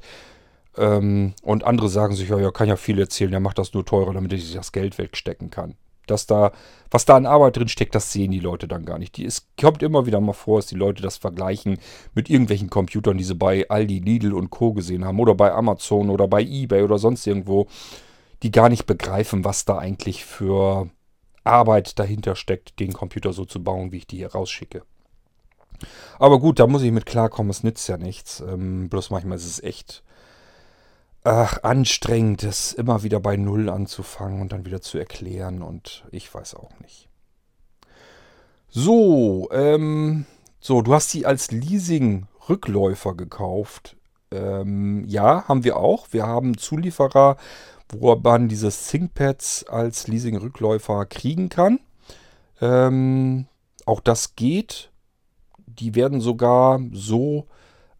[0.79, 3.85] Ähm, und andere sagen sich, ja, ja, kann ja viel erzählen, der macht das nur
[3.85, 5.75] teurer, damit ich das Geld wegstecken kann.
[6.07, 6.53] Dass da,
[6.89, 9.17] was da an Arbeit drin steckt, das sehen die Leute dann gar nicht.
[9.17, 11.77] Die, es kommt immer wieder mal vor, dass die Leute das vergleichen
[12.15, 14.73] mit irgendwelchen Computern, die sie bei Aldi, Lidl und Co.
[14.73, 17.67] gesehen haben oder bei Amazon oder bei Ebay oder sonst irgendwo,
[18.41, 20.89] die gar nicht begreifen, was da eigentlich für
[21.43, 24.83] Arbeit dahinter steckt, den Computer so zu bauen, wie ich die hier rausschicke.
[26.17, 28.41] Aber gut, da muss ich mit klarkommen, es nützt ja nichts.
[28.41, 30.03] Ähm, bloß manchmal ist es echt
[31.29, 36.33] ach, anstrengend, es immer wieder bei Null anzufangen und dann wieder zu erklären und ich
[36.33, 37.07] weiß auch nicht.
[38.67, 40.25] So, ähm,
[40.59, 43.95] so, du hast die als Leasing-Rückläufer gekauft.
[44.31, 46.07] Ähm, ja, haben wir auch.
[46.11, 47.37] Wir haben Zulieferer,
[47.89, 51.79] wo man diese ThinkPads als Leasing-Rückläufer kriegen kann.
[52.59, 53.45] Ähm,
[53.85, 54.89] auch das geht.
[55.67, 57.45] Die werden sogar so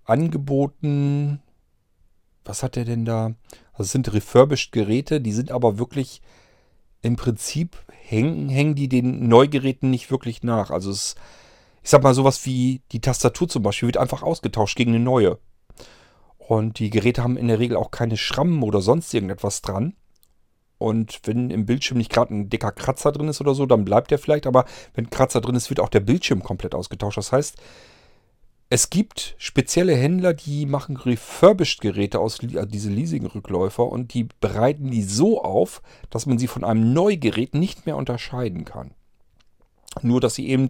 [0.03, 1.43] angeboten,
[2.49, 3.35] was hat er denn da?
[3.73, 6.21] Also sind refurbished Geräte, die sind aber wirklich
[7.01, 10.71] im Prinzip hängen, hängen die den Neugeräten nicht wirklich nach.
[10.71, 11.15] Also es,
[11.83, 15.37] ich sag mal sowas wie die Tastatur zum Beispiel wird einfach ausgetauscht gegen eine neue.
[16.39, 19.93] Und die Geräte haben in der Regel auch keine Schrammen oder sonst irgendetwas dran.
[20.79, 24.09] Und wenn im Bildschirm nicht gerade ein dicker Kratzer drin ist oder so, dann bleibt
[24.09, 24.47] der vielleicht.
[24.47, 27.17] Aber wenn Kratzer drin ist, wird auch der Bildschirm komplett ausgetauscht.
[27.17, 27.57] Das heißt,
[28.71, 35.01] es gibt spezielle Händler, die machen Refurbished-Geräte aus, also diese Leasing-Rückläufer, und die bereiten die
[35.01, 38.91] so auf, dass man sie von einem Neugerät nicht mehr unterscheiden kann.
[40.03, 40.67] Nur, dass sie eben,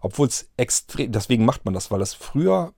[0.00, 2.72] obwohl es extrem, deswegen macht man das, weil das früher,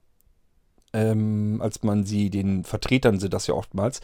[0.91, 4.01] ähm, als man sie den Vertretern sind das ja oftmals,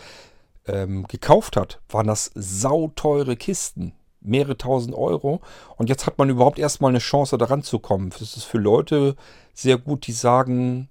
[0.67, 5.41] ähm, gekauft hat, waren das sauteure Kisten mehrere tausend Euro.
[5.77, 8.09] Und jetzt hat man überhaupt erstmal eine Chance, daran zu kommen.
[8.11, 9.15] Das ist für Leute
[9.53, 10.89] sehr gut, die sagen,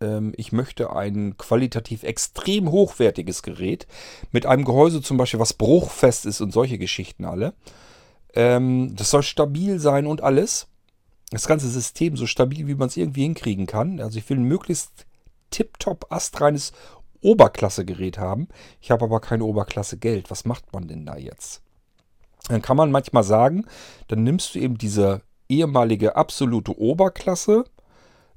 [0.00, 3.86] ähm, ich möchte ein qualitativ extrem hochwertiges Gerät
[4.32, 7.54] mit einem Gehäuse zum Beispiel, was bruchfest ist und solche Geschichten alle.
[8.34, 10.68] Ähm, das soll stabil sein und alles.
[11.30, 14.00] Das ganze System so stabil, wie man es irgendwie hinkriegen kann.
[14.00, 15.06] Also ich will ein möglichst
[15.50, 16.72] tiptop astreines
[17.20, 18.48] Oberklasse-Gerät haben.
[18.80, 20.30] Ich habe aber kein Oberklasse-Geld.
[20.30, 21.62] Was macht man denn da jetzt?
[22.48, 23.66] Dann kann man manchmal sagen,
[24.08, 27.64] dann nimmst du eben diese ehemalige absolute Oberklasse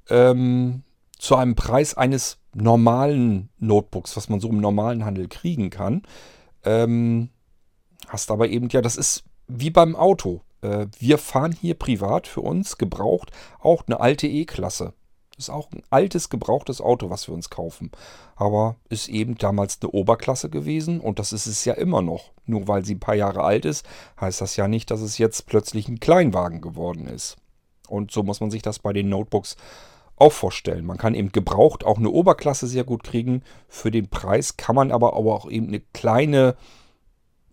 [0.10, 0.84] ähm,
[1.18, 6.04] zu einem Preis eines normalen Notebooks, was man so im normalen Handel kriegen kann.
[6.64, 7.30] Ähm,
[8.08, 10.42] hast aber eben, ja, das ist wie beim Auto.
[10.62, 14.94] Äh, wir fahren hier privat für uns gebraucht auch eine alte E-Klasse.
[15.40, 17.92] Ist auch ein altes, gebrauchtes Auto, was wir uns kaufen.
[18.36, 22.32] Aber ist eben damals eine Oberklasse gewesen und das ist es ja immer noch.
[22.46, 23.86] Nur weil sie ein paar Jahre alt ist,
[24.20, 27.38] heißt das ja nicht, dass es jetzt plötzlich ein Kleinwagen geworden ist.
[27.88, 29.56] Und so muss man sich das bei den Notebooks
[30.18, 30.86] auch vorstellen.
[30.86, 33.42] Man kann eben gebraucht auch eine Oberklasse sehr gut kriegen.
[33.70, 36.58] Für den Preis kann man aber auch eben eine kleine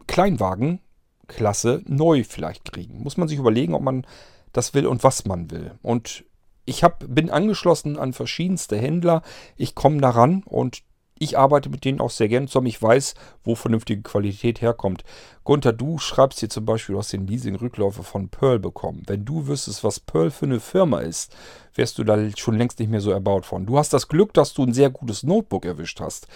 [0.09, 3.01] Kleinwagenklasse neu vielleicht kriegen.
[3.05, 4.05] Muss man sich überlegen, ob man
[4.53, 5.79] das will und was man will.
[5.83, 6.25] Und
[6.67, 9.23] ich hab, bin angeschlossen an verschiedenste Händler.
[9.57, 10.83] Ich komme daran und
[11.19, 12.67] ich arbeite mit denen auch sehr gerne zusammen.
[12.67, 15.03] Ich weiß, wo vernünftige Qualität herkommt.
[15.45, 19.03] Gunther, du schreibst hier zum Beispiel, du hast den Leasing-Rückläufer von Pearl bekommen.
[19.07, 21.35] Wenn du wüsstest, was Pearl für eine Firma ist,
[21.75, 23.65] wärst du da schon längst nicht mehr so erbaut von.
[23.65, 26.27] Du hast das Glück, dass du ein sehr gutes Notebook erwischt hast.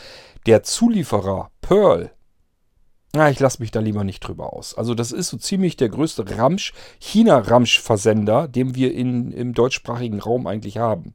[0.47, 2.11] Der Zulieferer Pearl,
[3.13, 4.75] na, ich lasse mich da lieber nicht drüber aus.
[4.75, 10.47] Also das ist so ziemlich der größte Ramsch, China-Ramsch-Versender, den wir in, im deutschsprachigen Raum
[10.47, 11.15] eigentlich haben.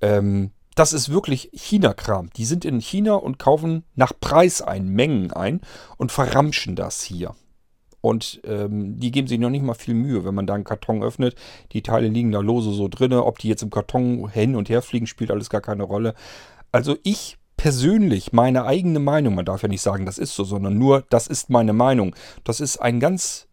[0.00, 2.30] Ähm, das ist wirklich China-Kram.
[2.36, 5.62] Die sind in China und kaufen nach Preis ein, Mengen ein
[5.96, 7.34] und verramschen das hier.
[8.00, 11.02] Und ähm, die geben sich noch nicht mal viel Mühe, wenn man da einen Karton
[11.02, 11.34] öffnet.
[11.72, 13.12] Die Teile liegen da lose so drin.
[13.14, 16.14] Ob die jetzt im Karton hin und her fliegen, spielt alles gar keine Rolle.
[16.70, 20.78] Also ich persönlich, meine eigene Meinung, man darf ja nicht sagen, das ist so, sondern
[20.78, 22.14] nur, das ist meine Meinung.
[22.44, 23.48] Das ist ein ganz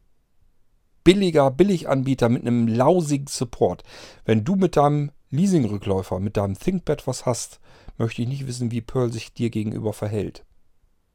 [1.04, 3.84] billiger Billiganbieter mit einem lausigen Support.
[4.26, 7.60] Wenn du mit deinem Leasingrückläufer, mit deinem ThinkPad was hast,
[7.98, 10.46] möchte ich nicht wissen, wie Pearl sich dir gegenüber verhält.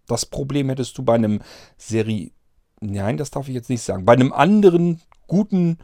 [0.06, 1.40] Das Problem hättest du bei einem
[1.76, 2.30] Serie...
[2.80, 4.04] Nein, das darf ich jetzt nicht sagen.
[4.04, 5.78] Bei einem anderen guten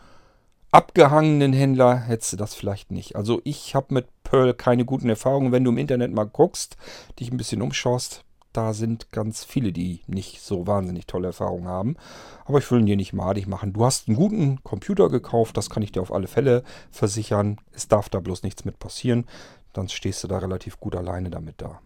[0.70, 3.16] abgehangenen Händler hättest du das vielleicht nicht.
[3.16, 5.52] Also ich habe mit Pearl keine guten Erfahrungen.
[5.52, 6.76] Wenn du im Internet mal guckst,
[7.20, 11.96] dich ein bisschen umschaust, da sind ganz viele, die nicht so wahnsinnig tolle Erfahrungen haben.
[12.44, 13.72] Aber ich will ihn dir nicht madig machen.
[13.72, 17.58] Du hast einen guten Computer gekauft, das kann ich dir auf alle Fälle versichern.
[17.72, 19.26] Es darf da bloß nichts mit passieren.
[19.72, 21.80] Dann stehst du da relativ gut alleine damit da.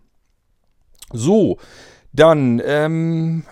[1.11, 1.57] So,
[2.13, 3.45] dann, ähm,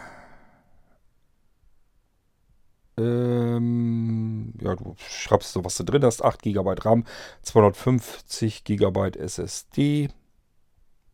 [2.98, 6.22] ähm, ja, du schreibst so, was du drin hast.
[6.22, 7.04] 8 GB RAM,
[7.42, 10.08] 250 GB SSD.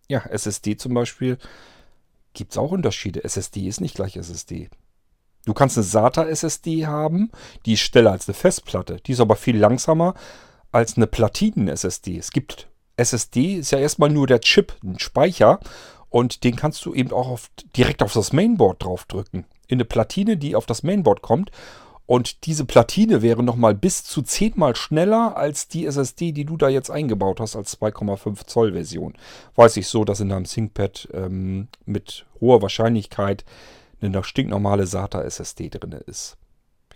[0.09, 1.39] Ja, SSD zum Beispiel
[2.35, 3.25] gibt es auch Unterschiede.
[3.25, 4.71] SSD ist nicht gleich SSD.
[5.45, 7.31] Du kannst eine SATA-SSD haben,
[7.67, 8.99] die ist schneller als eine Festplatte.
[9.05, 10.15] Die ist aber viel langsamer
[10.71, 12.17] als eine Platinen-SSD.
[12.17, 15.59] Es gibt SSD, ist ja erstmal nur der Chip, ein Speicher.
[16.13, 19.47] Und den kannst du eben auch auf, direkt auf das Mainboard draufdrücken.
[19.67, 21.51] In eine Platine, die auf das Mainboard kommt.
[22.05, 26.69] Und diese Platine wäre nochmal bis zu zehnmal schneller als die SSD, die du da
[26.69, 29.15] jetzt eingebaut hast als 2,5 Zoll Version.
[29.55, 33.47] Weiß ich so, dass in deinem ThinkPad ähm, mit hoher Wahrscheinlichkeit
[34.03, 36.37] eine stinknormale SATA SSD drin ist.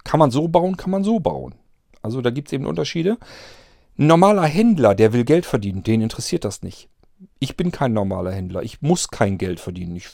[0.05, 1.55] Kann man so bauen, kann man so bauen.
[2.03, 3.17] Also da gibt es eben Unterschiede.
[3.99, 6.91] Ein normaler Händler, der will Geld verdienen, den interessiert das nicht.
[7.39, 8.63] Ich bin kein normaler Händler.
[8.63, 9.97] Ich muss kein Geld verdienen.
[9.97, 10.09] Ich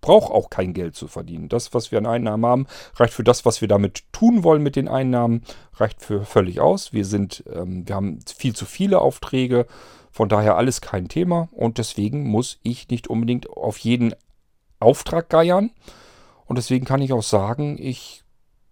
[0.00, 1.48] brauche auch kein Geld zu verdienen.
[1.48, 4.76] Das, was wir an Einnahmen haben, reicht für das, was wir damit tun wollen mit
[4.76, 5.42] den Einnahmen,
[5.74, 6.92] reicht für völlig aus.
[6.92, 9.66] Wir sind, ähm, wir haben viel zu viele Aufträge,
[10.10, 14.14] von daher alles kein Thema und deswegen muss ich nicht unbedingt auf jeden
[14.80, 15.70] Auftrag geiern
[16.46, 18.24] und deswegen kann ich auch sagen, ich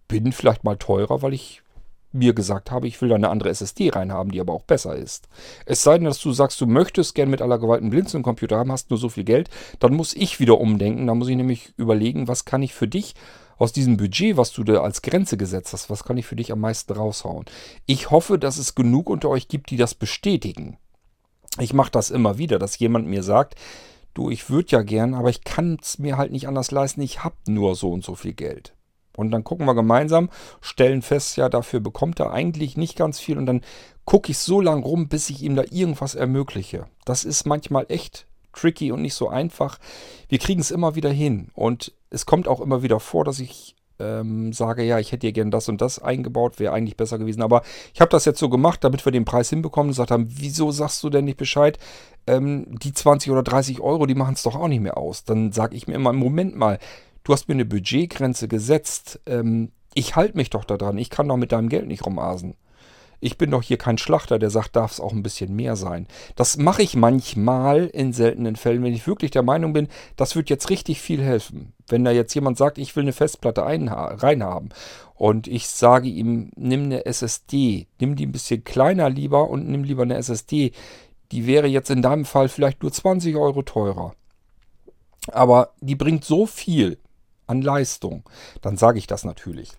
[0.07, 1.61] bin vielleicht mal teurer, weil ich
[2.11, 5.27] mir gesagt habe, ich will da eine andere SSD reinhaben, die aber auch besser ist.
[5.65, 8.71] Es sei denn, dass du sagst, du möchtest gern mit aller Gewalt einen Blinzeln-Computer haben,
[8.71, 9.49] hast nur so viel Geld,
[9.79, 11.07] dann muss ich wieder umdenken.
[11.07, 13.13] Da muss ich nämlich überlegen, was kann ich für dich
[13.57, 16.51] aus diesem Budget, was du da als Grenze gesetzt hast, was kann ich für dich
[16.51, 17.45] am meisten raushauen.
[17.85, 20.77] Ich hoffe, dass es genug unter euch gibt, die das bestätigen.
[21.59, 23.55] Ich mache das immer wieder, dass jemand mir sagt,
[24.13, 27.23] du, ich würde ja gern, aber ich kann es mir halt nicht anders leisten, ich
[27.23, 28.73] habe nur so und so viel Geld.
[29.19, 30.29] Und dann gucken wir gemeinsam,
[30.61, 33.37] stellen fest, ja, dafür bekommt er eigentlich nicht ganz viel.
[33.37, 33.61] Und dann
[34.05, 36.85] gucke ich so lange rum, bis ich ihm da irgendwas ermögliche.
[37.03, 39.77] Das ist manchmal echt tricky und nicht so einfach.
[40.29, 41.49] Wir kriegen es immer wieder hin.
[41.53, 45.33] Und es kommt auch immer wieder vor, dass ich ähm, sage, ja, ich hätte hier
[45.33, 47.41] gern das und das eingebaut, wäre eigentlich besser gewesen.
[47.41, 47.61] Aber
[47.93, 50.71] ich habe das jetzt so gemacht, damit wir den Preis hinbekommen und gesagt haben, wieso
[50.71, 51.77] sagst du denn nicht Bescheid?
[52.25, 55.25] Ähm, die 20 oder 30 Euro, die machen es doch auch nicht mehr aus.
[55.25, 56.79] Dann sage ich mir immer, Moment mal,
[57.29, 59.19] du hast mir eine Budgetgrenze gesetzt.
[59.27, 60.97] Ähm, ich halte mich doch daran.
[60.97, 62.55] Ich kann doch mit deinem Geld nicht rumasen.
[63.19, 66.07] Ich bin doch hier kein Schlachter, der sagt, darf es auch ein bisschen mehr sein.
[66.35, 70.49] Das mache ich manchmal in seltenen Fällen, wenn ich wirklich der Meinung bin, das wird
[70.49, 71.73] jetzt richtig viel helfen.
[71.87, 74.69] Wenn da jetzt jemand sagt, ich will eine Festplatte reinhaben
[75.13, 79.83] und ich sage ihm, nimm eine SSD, nimm die ein bisschen kleiner lieber und nimm
[79.83, 80.71] lieber eine SSD,
[81.31, 84.15] die wäre jetzt in deinem Fall vielleicht nur 20 Euro teurer.
[85.27, 86.97] Aber die bringt so viel,
[87.49, 88.23] an Leistung,
[88.61, 89.71] dann sage ich das natürlich.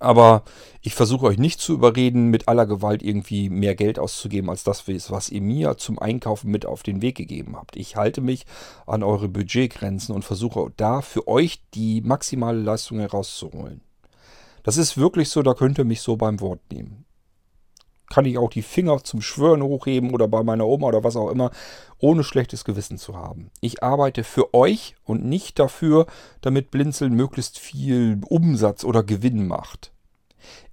[0.00, 0.44] Aber
[0.80, 4.86] ich versuche euch nicht zu überreden, mit aller Gewalt irgendwie mehr Geld auszugeben, als das,
[4.86, 7.74] was ihr mir zum Einkaufen mit auf den Weg gegeben habt.
[7.74, 8.46] Ich halte mich
[8.86, 13.80] an eure Budgetgrenzen und versuche da für euch die maximale Leistung herauszuholen.
[14.62, 17.04] Das ist wirklich so, da könnt ihr mich so beim Wort nehmen
[18.10, 21.30] kann ich auch die Finger zum Schwören hochheben oder bei meiner Oma oder was auch
[21.30, 21.50] immer,
[21.98, 23.50] ohne schlechtes Gewissen zu haben.
[23.60, 26.06] Ich arbeite für euch und nicht dafür,
[26.40, 29.92] damit Blinzeln möglichst viel Umsatz oder Gewinn macht.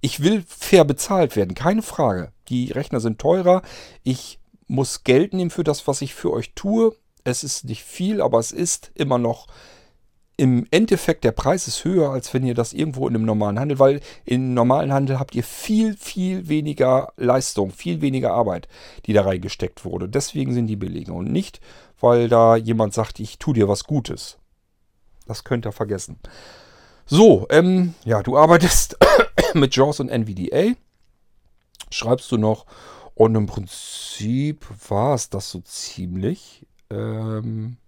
[0.00, 2.32] Ich will fair bezahlt werden, keine Frage.
[2.48, 3.62] Die Rechner sind teurer.
[4.02, 6.94] Ich muss Geld nehmen für das, was ich für euch tue.
[7.24, 9.48] Es ist nicht viel, aber es ist immer noch
[10.36, 13.78] im Endeffekt der Preis ist höher, als wenn ihr das irgendwo in einem normalen Handel,
[13.78, 18.68] weil im normalen Handel habt ihr viel, viel weniger Leistung, viel weniger Arbeit,
[19.06, 20.08] die da reingesteckt wurde.
[20.08, 21.60] Deswegen sind die billiger und nicht,
[22.00, 24.36] weil da jemand sagt, ich tue dir was Gutes.
[25.26, 26.18] Das könnt ihr vergessen.
[27.06, 28.98] So, ähm, ja, du arbeitest
[29.54, 30.74] mit JAWS und NVDA.
[31.90, 32.66] Schreibst du noch.
[33.14, 36.66] Und im Prinzip war es das so ziemlich.
[36.90, 37.78] Ähm,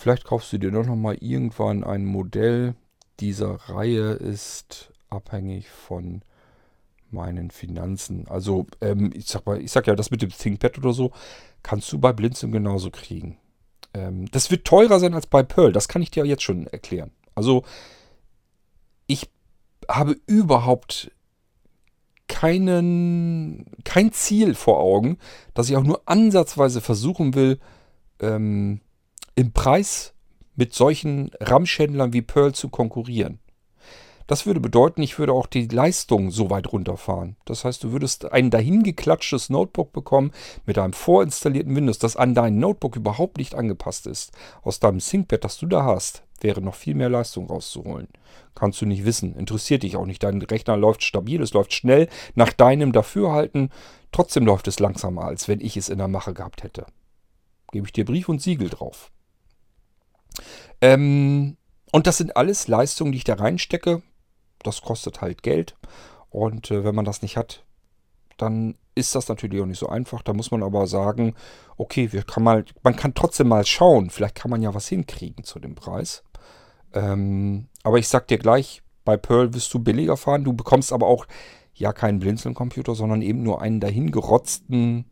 [0.00, 2.74] Vielleicht kaufst du dir doch noch mal irgendwann ein Modell.
[3.20, 6.22] Dieser Reihe ist abhängig von
[7.10, 8.26] meinen Finanzen.
[8.26, 11.12] Also ähm, ich sag mal, ich sag ja, das mit dem ThinkPad oder so
[11.62, 13.36] kannst du bei Blinzeln genauso kriegen.
[13.92, 15.70] Ähm, das wird teurer sein als bei Pearl.
[15.70, 17.10] Das kann ich dir jetzt schon erklären.
[17.34, 17.62] Also
[19.06, 19.28] ich
[19.86, 21.10] habe überhaupt
[22.26, 25.18] keinen, kein Ziel vor Augen,
[25.52, 27.60] dass ich auch nur ansatzweise versuchen will,
[28.20, 28.80] ähm,
[29.40, 30.12] im Preis
[30.54, 33.38] mit solchen Ramschhändlern wie Pearl zu konkurrieren.
[34.26, 37.36] Das würde bedeuten, ich würde auch die Leistung so weit runterfahren.
[37.46, 40.30] Das heißt, du würdest ein dahingeklatschtes Notebook bekommen
[40.66, 44.32] mit einem vorinstallierten Windows, das an dein Notebook überhaupt nicht angepasst ist.
[44.60, 48.08] Aus deinem ThinkPad, das du da hast, wäre noch viel mehr Leistung rauszuholen.
[48.54, 49.34] Kannst du nicht wissen.
[49.36, 50.22] Interessiert dich auch nicht.
[50.22, 53.70] Dein Rechner läuft stabil, es läuft schnell, nach deinem Dafürhalten.
[54.12, 56.84] Trotzdem läuft es langsamer, als wenn ich es in der Mache gehabt hätte.
[57.72, 59.10] Gebe ich dir Brief und Siegel drauf.
[60.80, 61.56] Ähm,
[61.92, 64.02] und das sind alles Leistungen, die ich da reinstecke.
[64.62, 65.76] Das kostet halt Geld.
[66.28, 67.64] Und äh, wenn man das nicht hat,
[68.36, 70.22] dann ist das natürlich auch nicht so einfach.
[70.22, 71.34] Da muss man aber sagen,
[71.76, 74.10] okay, kann mal, man kann trotzdem mal schauen.
[74.10, 76.22] Vielleicht kann man ja was hinkriegen zu dem Preis.
[76.92, 80.44] Ähm, aber ich sag dir gleich, bei Pearl wirst du billiger fahren.
[80.44, 81.26] Du bekommst aber auch
[81.74, 85.06] ja keinen Blinzeln-Computer, sondern eben nur einen dahingerotzten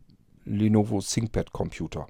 [0.45, 2.07] Lenovo ThinkPad-Computer.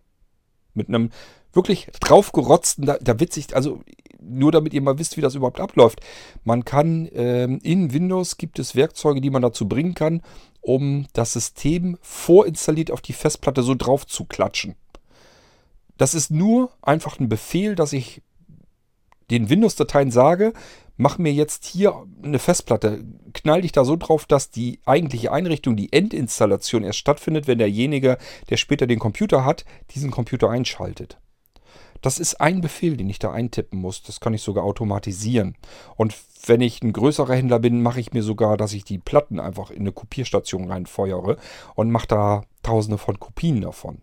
[0.73, 1.11] Mit einem
[1.53, 3.81] wirklich draufgerotzten, da, da witzig, also
[4.21, 6.01] nur damit ihr mal wisst, wie das überhaupt abläuft.
[6.43, 10.21] Man kann ähm, in Windows gibt es Werkzeuge, die man dazu bringen kann,
[10.61, 14.75] um das System vorinstalliert auf die Festplatte so drauf zu klatschen.
[15.97, 18.21] Das ist nur einfach ein Befehl, dass ich
[19.31, 20.53] den Windows-Dateien sage,
[20.97, 25.75] mach mir jetzt hier eine Festplatte, knall dich da so drauf, dass die eigentliche Einrichtung,
[25.75, 28.17] die Endinstallation erst stattfindet, wenn derjenige,
[28.49, 31.17] der später den Computer hat, diesen Computer einschaltet.
[32.01, 34.03] Das ist ein Befehl, den ich da eintippen muss.
[34.03, 35.55] Das kann ich sogar automatisieren.
[35.95, 39.39] Und wenn ich ein größerer Händler bin, mache ich mir sogar, dass ich die Platten
[39.39, 41.37] einfach in eine Kopierstation reinfeuere
[41.75, 44.01] und mache da tausende von Kopien davon.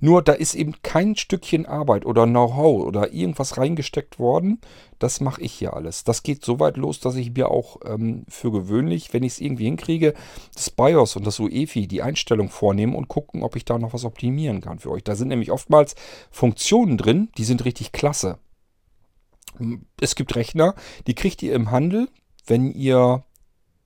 [0.00, 4.60] Nur da ist eben kein Stückchen Arbeit oder Know-how oder irgendwas reingesteckt worden.
[4.98, 6.04] Das mache ich hier alles.
[6.04, 9.40] Das geht so weit los, dass ich mir auch ähm, für gewöhnlich, wenn ich es
[9.40, 10.14] irgendwie hinkriege,
[10.54, 14.04] das BIOS und das UEFI, die Einstellung vornehmen und gucken, ob ich da noch was
[14.04, 15.04] optimieren kann für euch.
[15.04, 15.94] Da sind nämlich oftmals
[16.30, 18.38] Funktionen drin, die sind richtig klasse.
[20.00, 20.74] Es gibt Rechner,
[21.06, 22.08] die kriegt ihr im Handel,
[22.46, 23.24] wenn ihr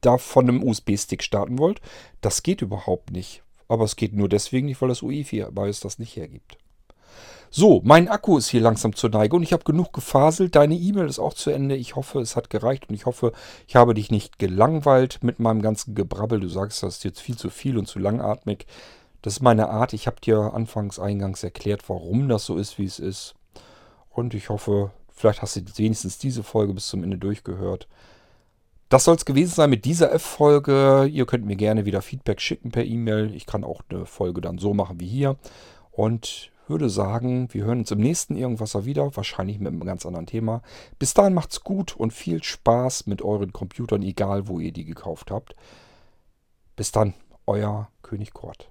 [0.01, 1.81] da von einem USB-Stick starten wollt.
[2.21, 3.44] Das geht überhaupt nicht.
[3.69, 6.59] Aber es geht nur deswegen nicht, weil das UEFI-BIOS das nicht hergibt.
[7.57, 10.57] So, mein Akku ist hier langsam zur Neige und ich habe genug gefaselt.
[10.57, 11.77] Deine E-Mail ist auch zu Ende.
[11.77, 13.33] Ich hoffe, es hat gereicht und ich hoffe,
[13.69, 16.41] ich habe dich nicht gelangweilt mit meinem ganzen Gebrabbel.
[16.41, 18.67] Du sagst, das ist jetzt viel zu viel und zu langatmig.
[19.23, 19.93] Das ist meine Art.
[19.93, 23.37] Ich habe dir anfangs eingangs erklärt, warum das so ist, wie es ist.
[24.11, 27.87] Und ich hoffe, vielleicht hast du wenigstens diese Folge bis zum Ende durchgehört.
[28.95, 31.11] Das soll es gewesen sein mit dieser F-Folge.
[31.11, 33.35] Ihr könnt mir gerne wieder Feedback schicken per E-Mail.
[33.35, 35.35] Ich kann auch eine Folge dann so machen wie hier.
[35.91, 40.27] Und würde sagen, wir hören uns im nächsten Irgendwasser wieder, wahrscheinlich mit einem ganz anderen
[40.27, 40.63] Thema.
[41.01, 45.33] Bis dahin macht's gut und viel Spaß mit euren Computern, egal wo ihr die gekauft
[45.33, 45.57] habt.
[46.77, 47.15] Bis dann,
[47.47, 48.71] euer König Kurt.